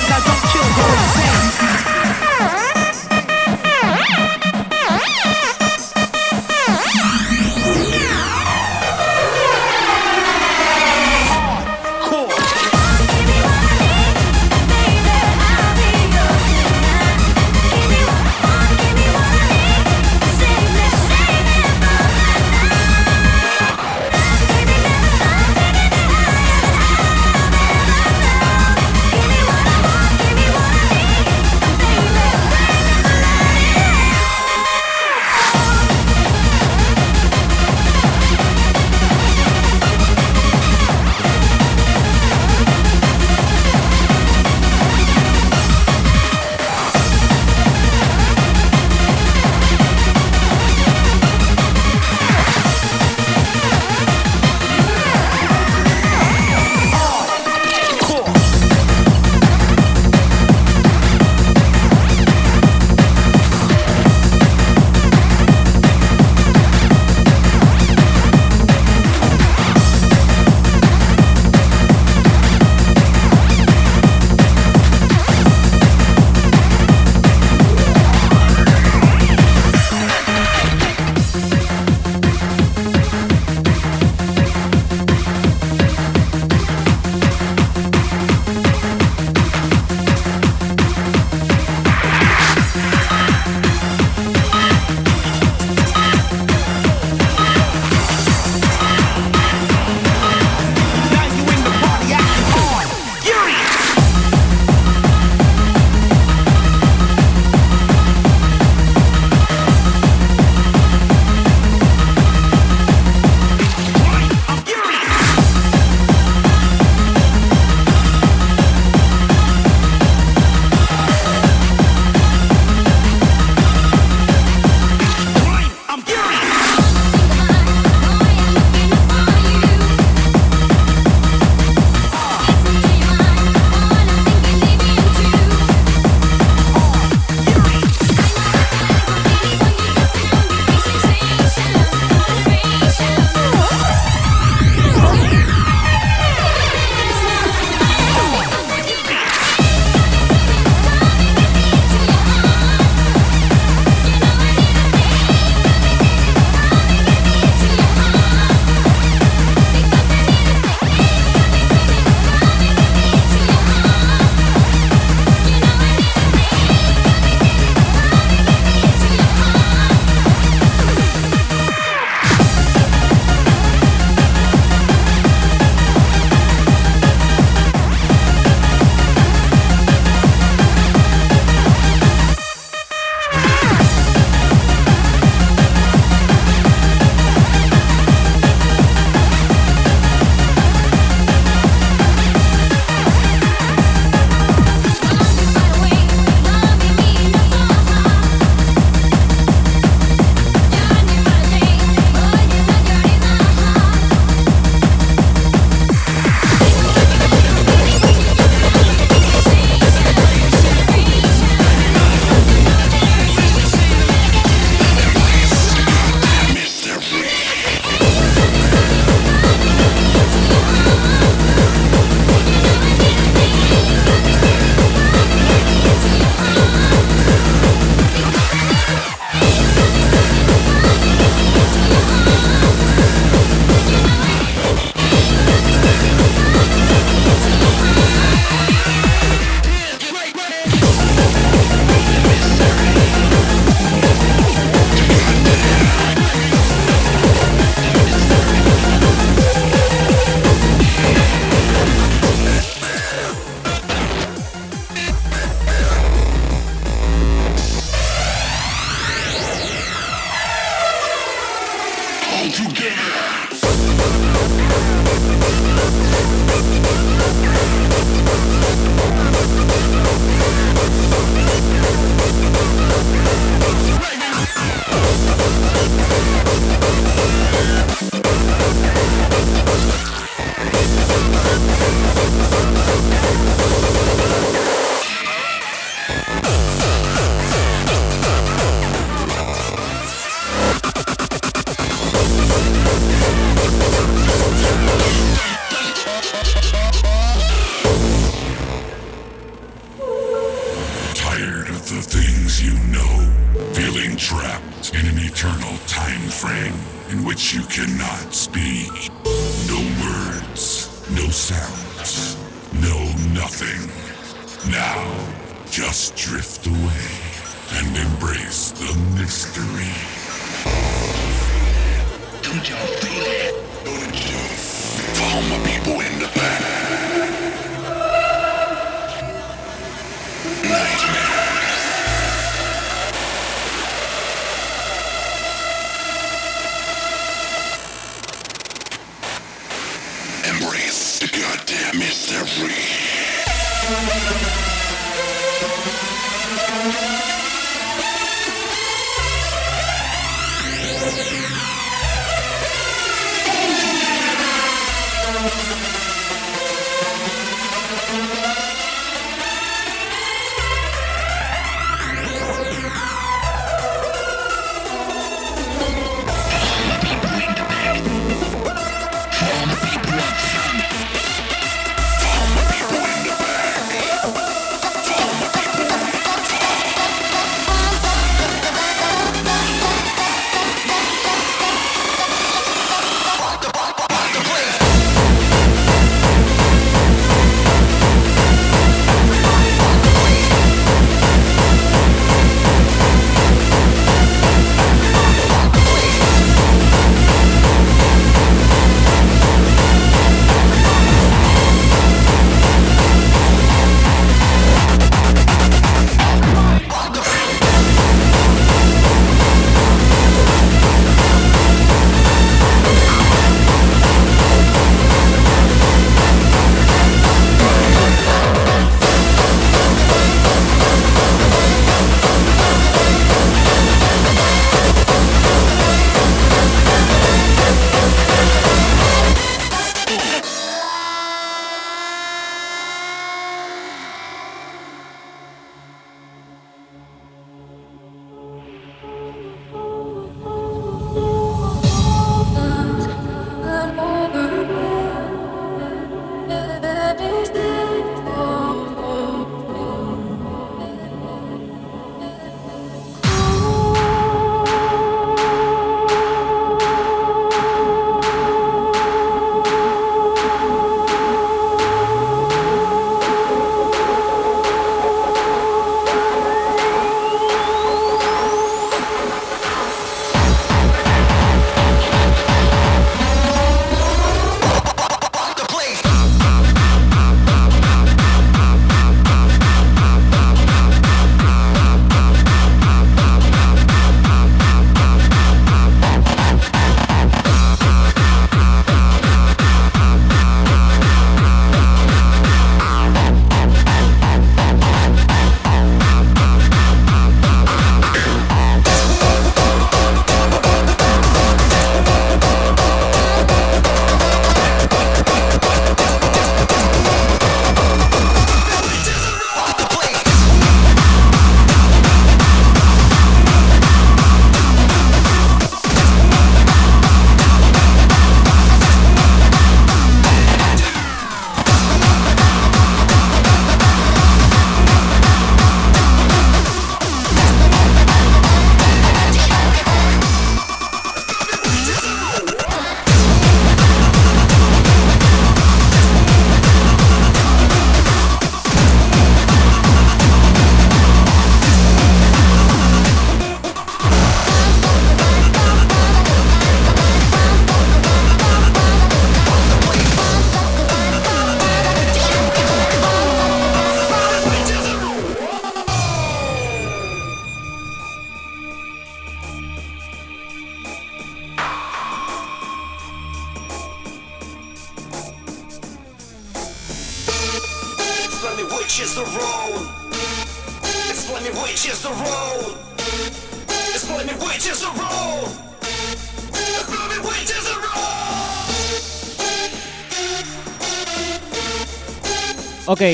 Ok. 582.99 583.05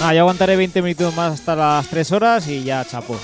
Ah, 0.00 0.14
yo 0.14 0.20
aguantaré 0.20 0.56
20 0.56 0.80
minutos 0.80 1.14
más 1.14 1.34
hasta 1.34 1.54
las 1.54 1.86
3 1.88 2.10
horas 2.12 2.48
y 2.48 2.64
ya 2.64 2.82
chapo. 2.86 3.20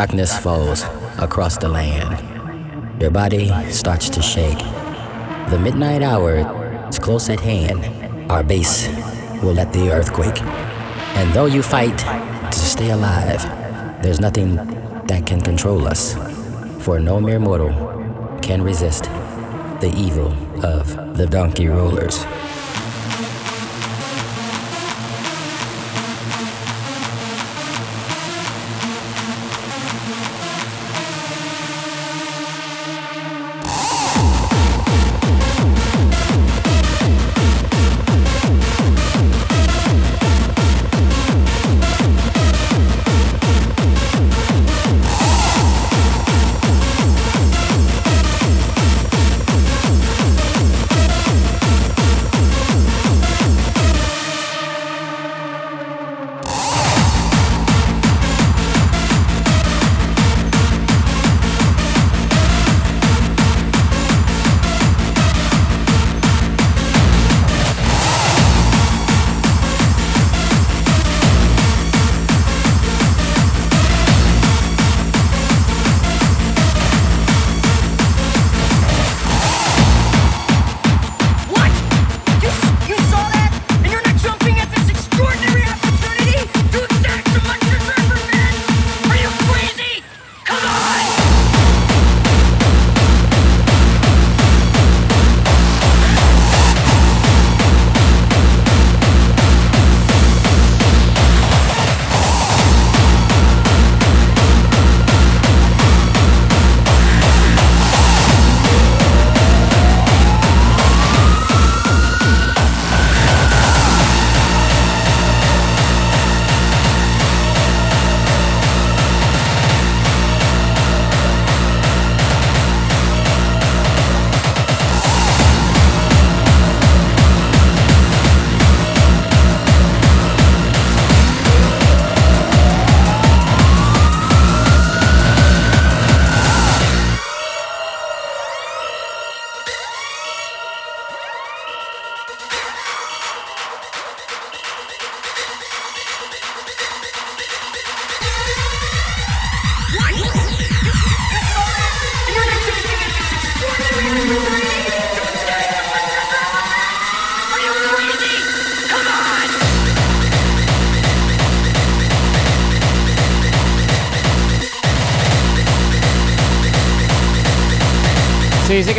Darkness 0.00 0.38
falls 0.38 0.82
across 1.18 1.58
the 1.58 1.68
land. 1.68 2.16
Your 3.02 3.10
body 3.10 3.50
starts 3.70 4.08
to 4.08 4.22
shake. 4.22 4.56
The 5.50 5.60
midnight 5.62 6.00
hour 6.00 6.36
is 6.88 6.98
close 6.98 7.28
at 7.28 7.38
hand. 7.38 7.84
Our 8.32 8.42
base 8.42 8.88
will 9.42 9.52
let 9.52 9.74
the 9.74 9.90
earthquake. 9.92 10.40
And 10.40 11.34
though 11.34 11.44
you 11.44 11.62
fight 11.62 11.98
to 11.98 12.58
stay 12.58 12.92
alive, 12.92 13.42
there's 14.02 14.20
nothing 14.20 14.56
that 15.04 15.26
can 15.26 15.42
control 15.42 15.86
us. 15.86 16.14
For 16.82 16.98
no 16.98 17.20
mere 17.20 17.38
mortal 17.38 17.74
can 18.40 18.62
resist 18.62 19.04
the 19.82 19.92
evil 19.94 20.32
of 20.64 21.14
the 21.18 21.26
donkey 21.26 21.68
rulers. 21.68 22.24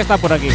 Está 0.01 0.17
por 0.17 0.33
aquí. 0.33 0.49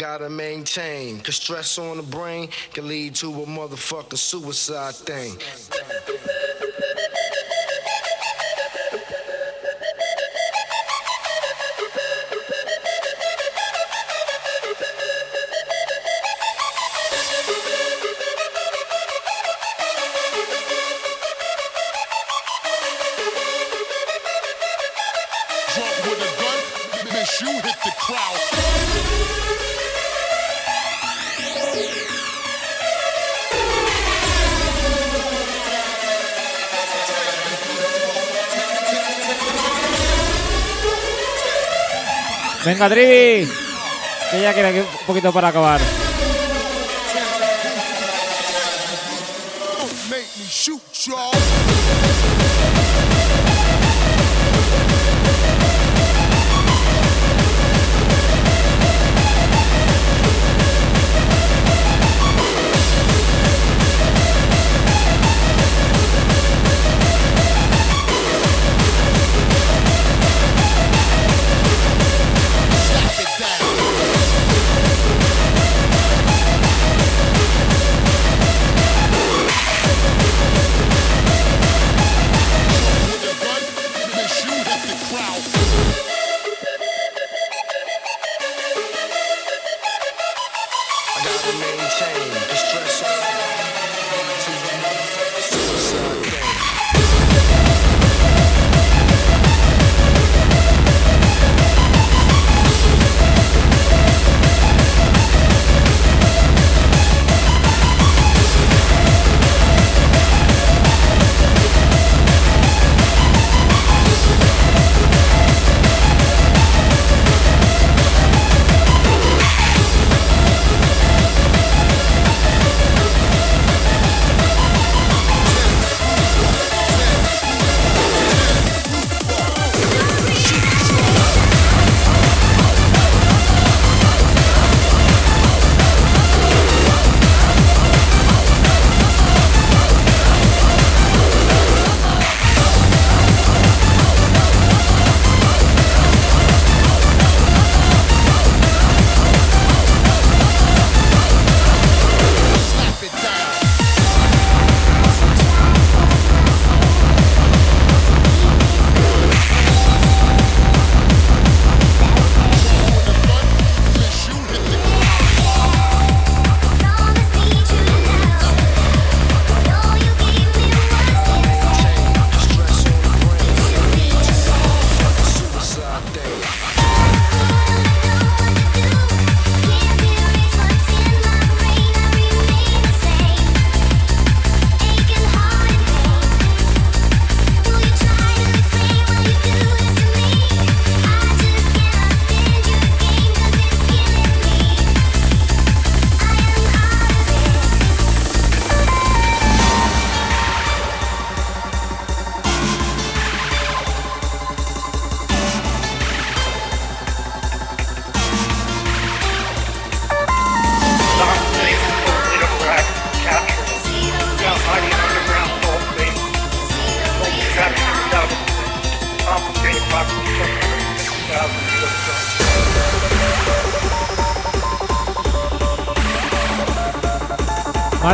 gotta 0.00 0.30
maintain. 0.30 1.20
Cause 1.20 1.36
stress 1.36 1.76
on 1.76 1.98
the 1.98 2.02
brain 2.02 2.48
can 2.72 2.88
lead 2.88 3.14
to 3.16 3.26
a 3.26 3.46
motherfucking 3.46 4.16
suicide 4.16 4.94
thing. 4.94 5.36
Venga, 42.80 42.94
Que 44.30 44.40
ya 44.40 44.54
queda 44.54 44.70
un 44.70 45.06
poquito 45.06 45.30
para 45.34 45.48
acabar. 45.48 45.99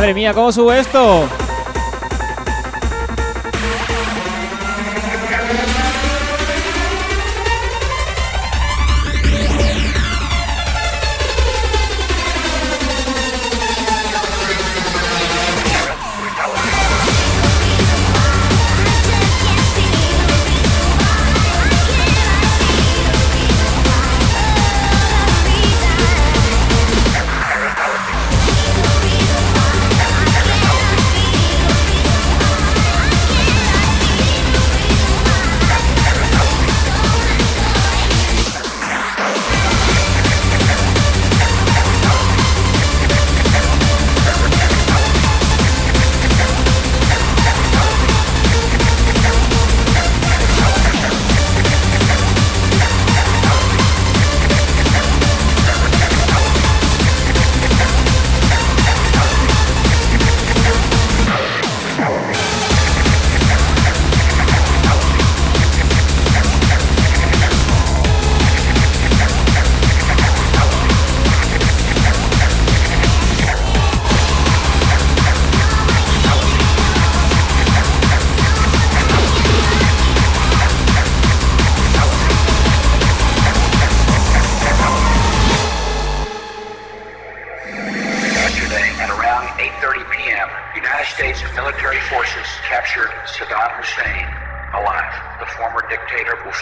Madre 0.07 0.21
mía, 0.21 0.33
¿cómo 0.33 0.53
sube 0.53 0.79
esto? 0.79 1.27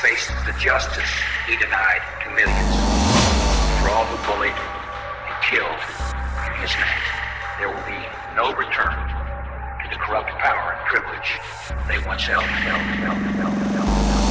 Face 0.05 0.27
the 0.45 0.53
justice 0.59 1.09
he 1.47 1.55
denied 1.57 2.01
to 2.23 2.29
millions. 2.29 2.75
For 3.81 3.89
all 3.89 4.05
who 4.05 4.17
bullied 4.27 4.53
and 4.53 5.43
killed 5.43 5.81
in 6.45 6.61
his 6.61 6.73
name, 6.75 7.05
there 7.57 7.69
will 7.69 7.85
be 7.87 7.97
no 8.35 8.53
return 8.53 8.93
to 9.81 9.89
the 9.89 9.95
corrupt 9.95 10.29
power 10.29 10.77
and 10.77 10.85
privilege 10.85 11.39
they 11.87 11.97
once 12.07 12.23
held. 12.23 12.43
held, 12.43 12.81
held, 12.81 13.17
held, 13.17 13.57
held. 13.73 14.24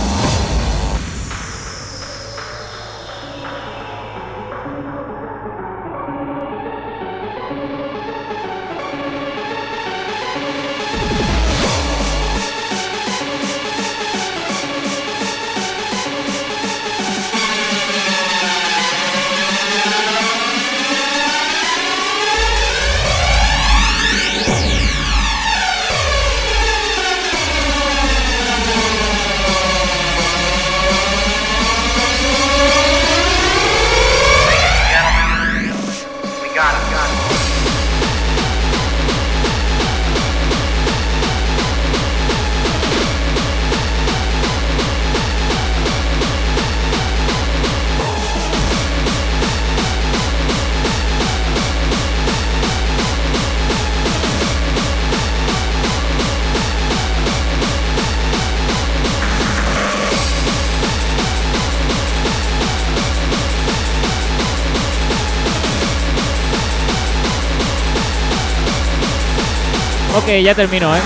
Ok, 70.25 70.31
ya 70.43 70.55
termino, 70.55 70.97
¿eh? 70.97 71.01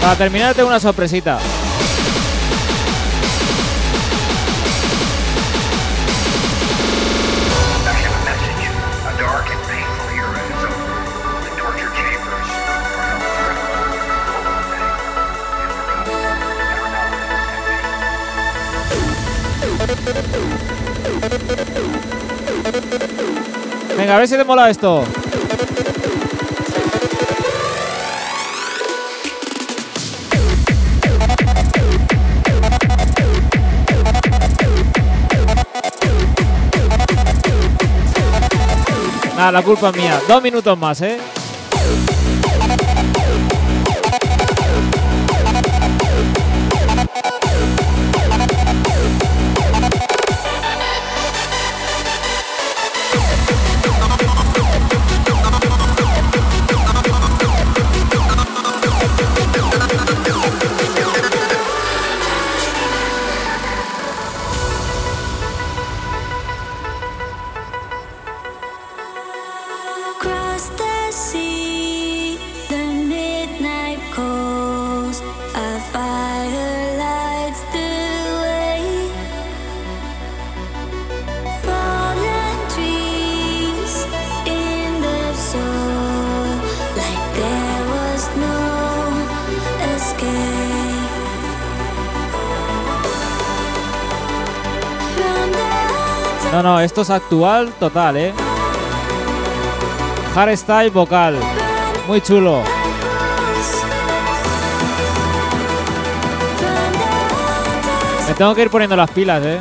Para 0.00 0.16
terminar 0.16 0.56
tengo 0.56 0.68
una 0.68 0.80
sorpresita. 0.80 1.38
Venga, 24.02 24.16
a 24.16 24.18
ver 24.18 24.26
si 24.26 24.36
te 24.36 24.42
mola 24.42 24.68
esto. 24.68 25.04
Nada, 39.36 39.52
la 39.52 39.62
culpa 39.62 39.90
es 39.90 39.96
mía. 39.96 40.20
Dos 40.26 40.42
minutos 40.42 40.76
más, 40.76 41.00
¿eh? 41.02 41.20
Esto 96.92 97.00
es 97.00 97.10
actual 97.10 97.72
total, 97.80 98.18
¿eh? 98.18 98.34
Hardstyle 100.34 100.90
vocal. 100.90 101.38
Muy 102.06 102.20
chulo. 102.20 102.62
Me 108.28 108.34
tengo 108.34 108.54
que 108.54 108.60
ir 108.60 108.68
poniendo 108.68 108.94
las 108.94 109.10
pilas, 109.10 109.42
¿eh? 109.42 109.58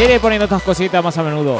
Ya 0.00 0.06
iré 0.06 0.18
poniendo 0.18 0.46
estas 0.46 0.62
cositas 0.62 1.04
más 1.04 1.18
a 1.18 1.22
menudo. 1.22 1.58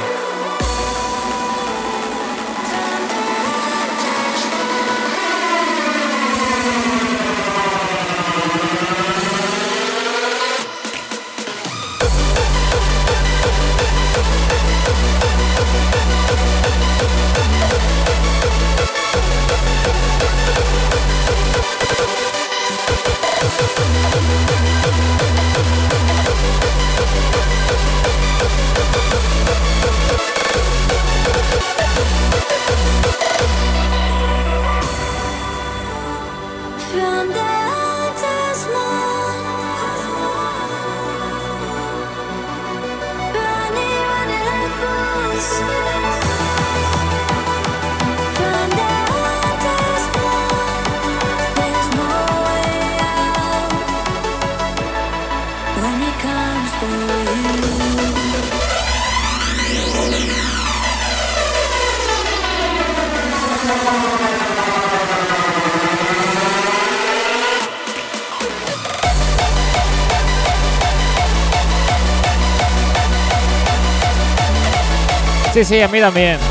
Sí, 75.63 75.79
a 75.79 75.87
mí 75.87 75.99
también. 75.99 76.50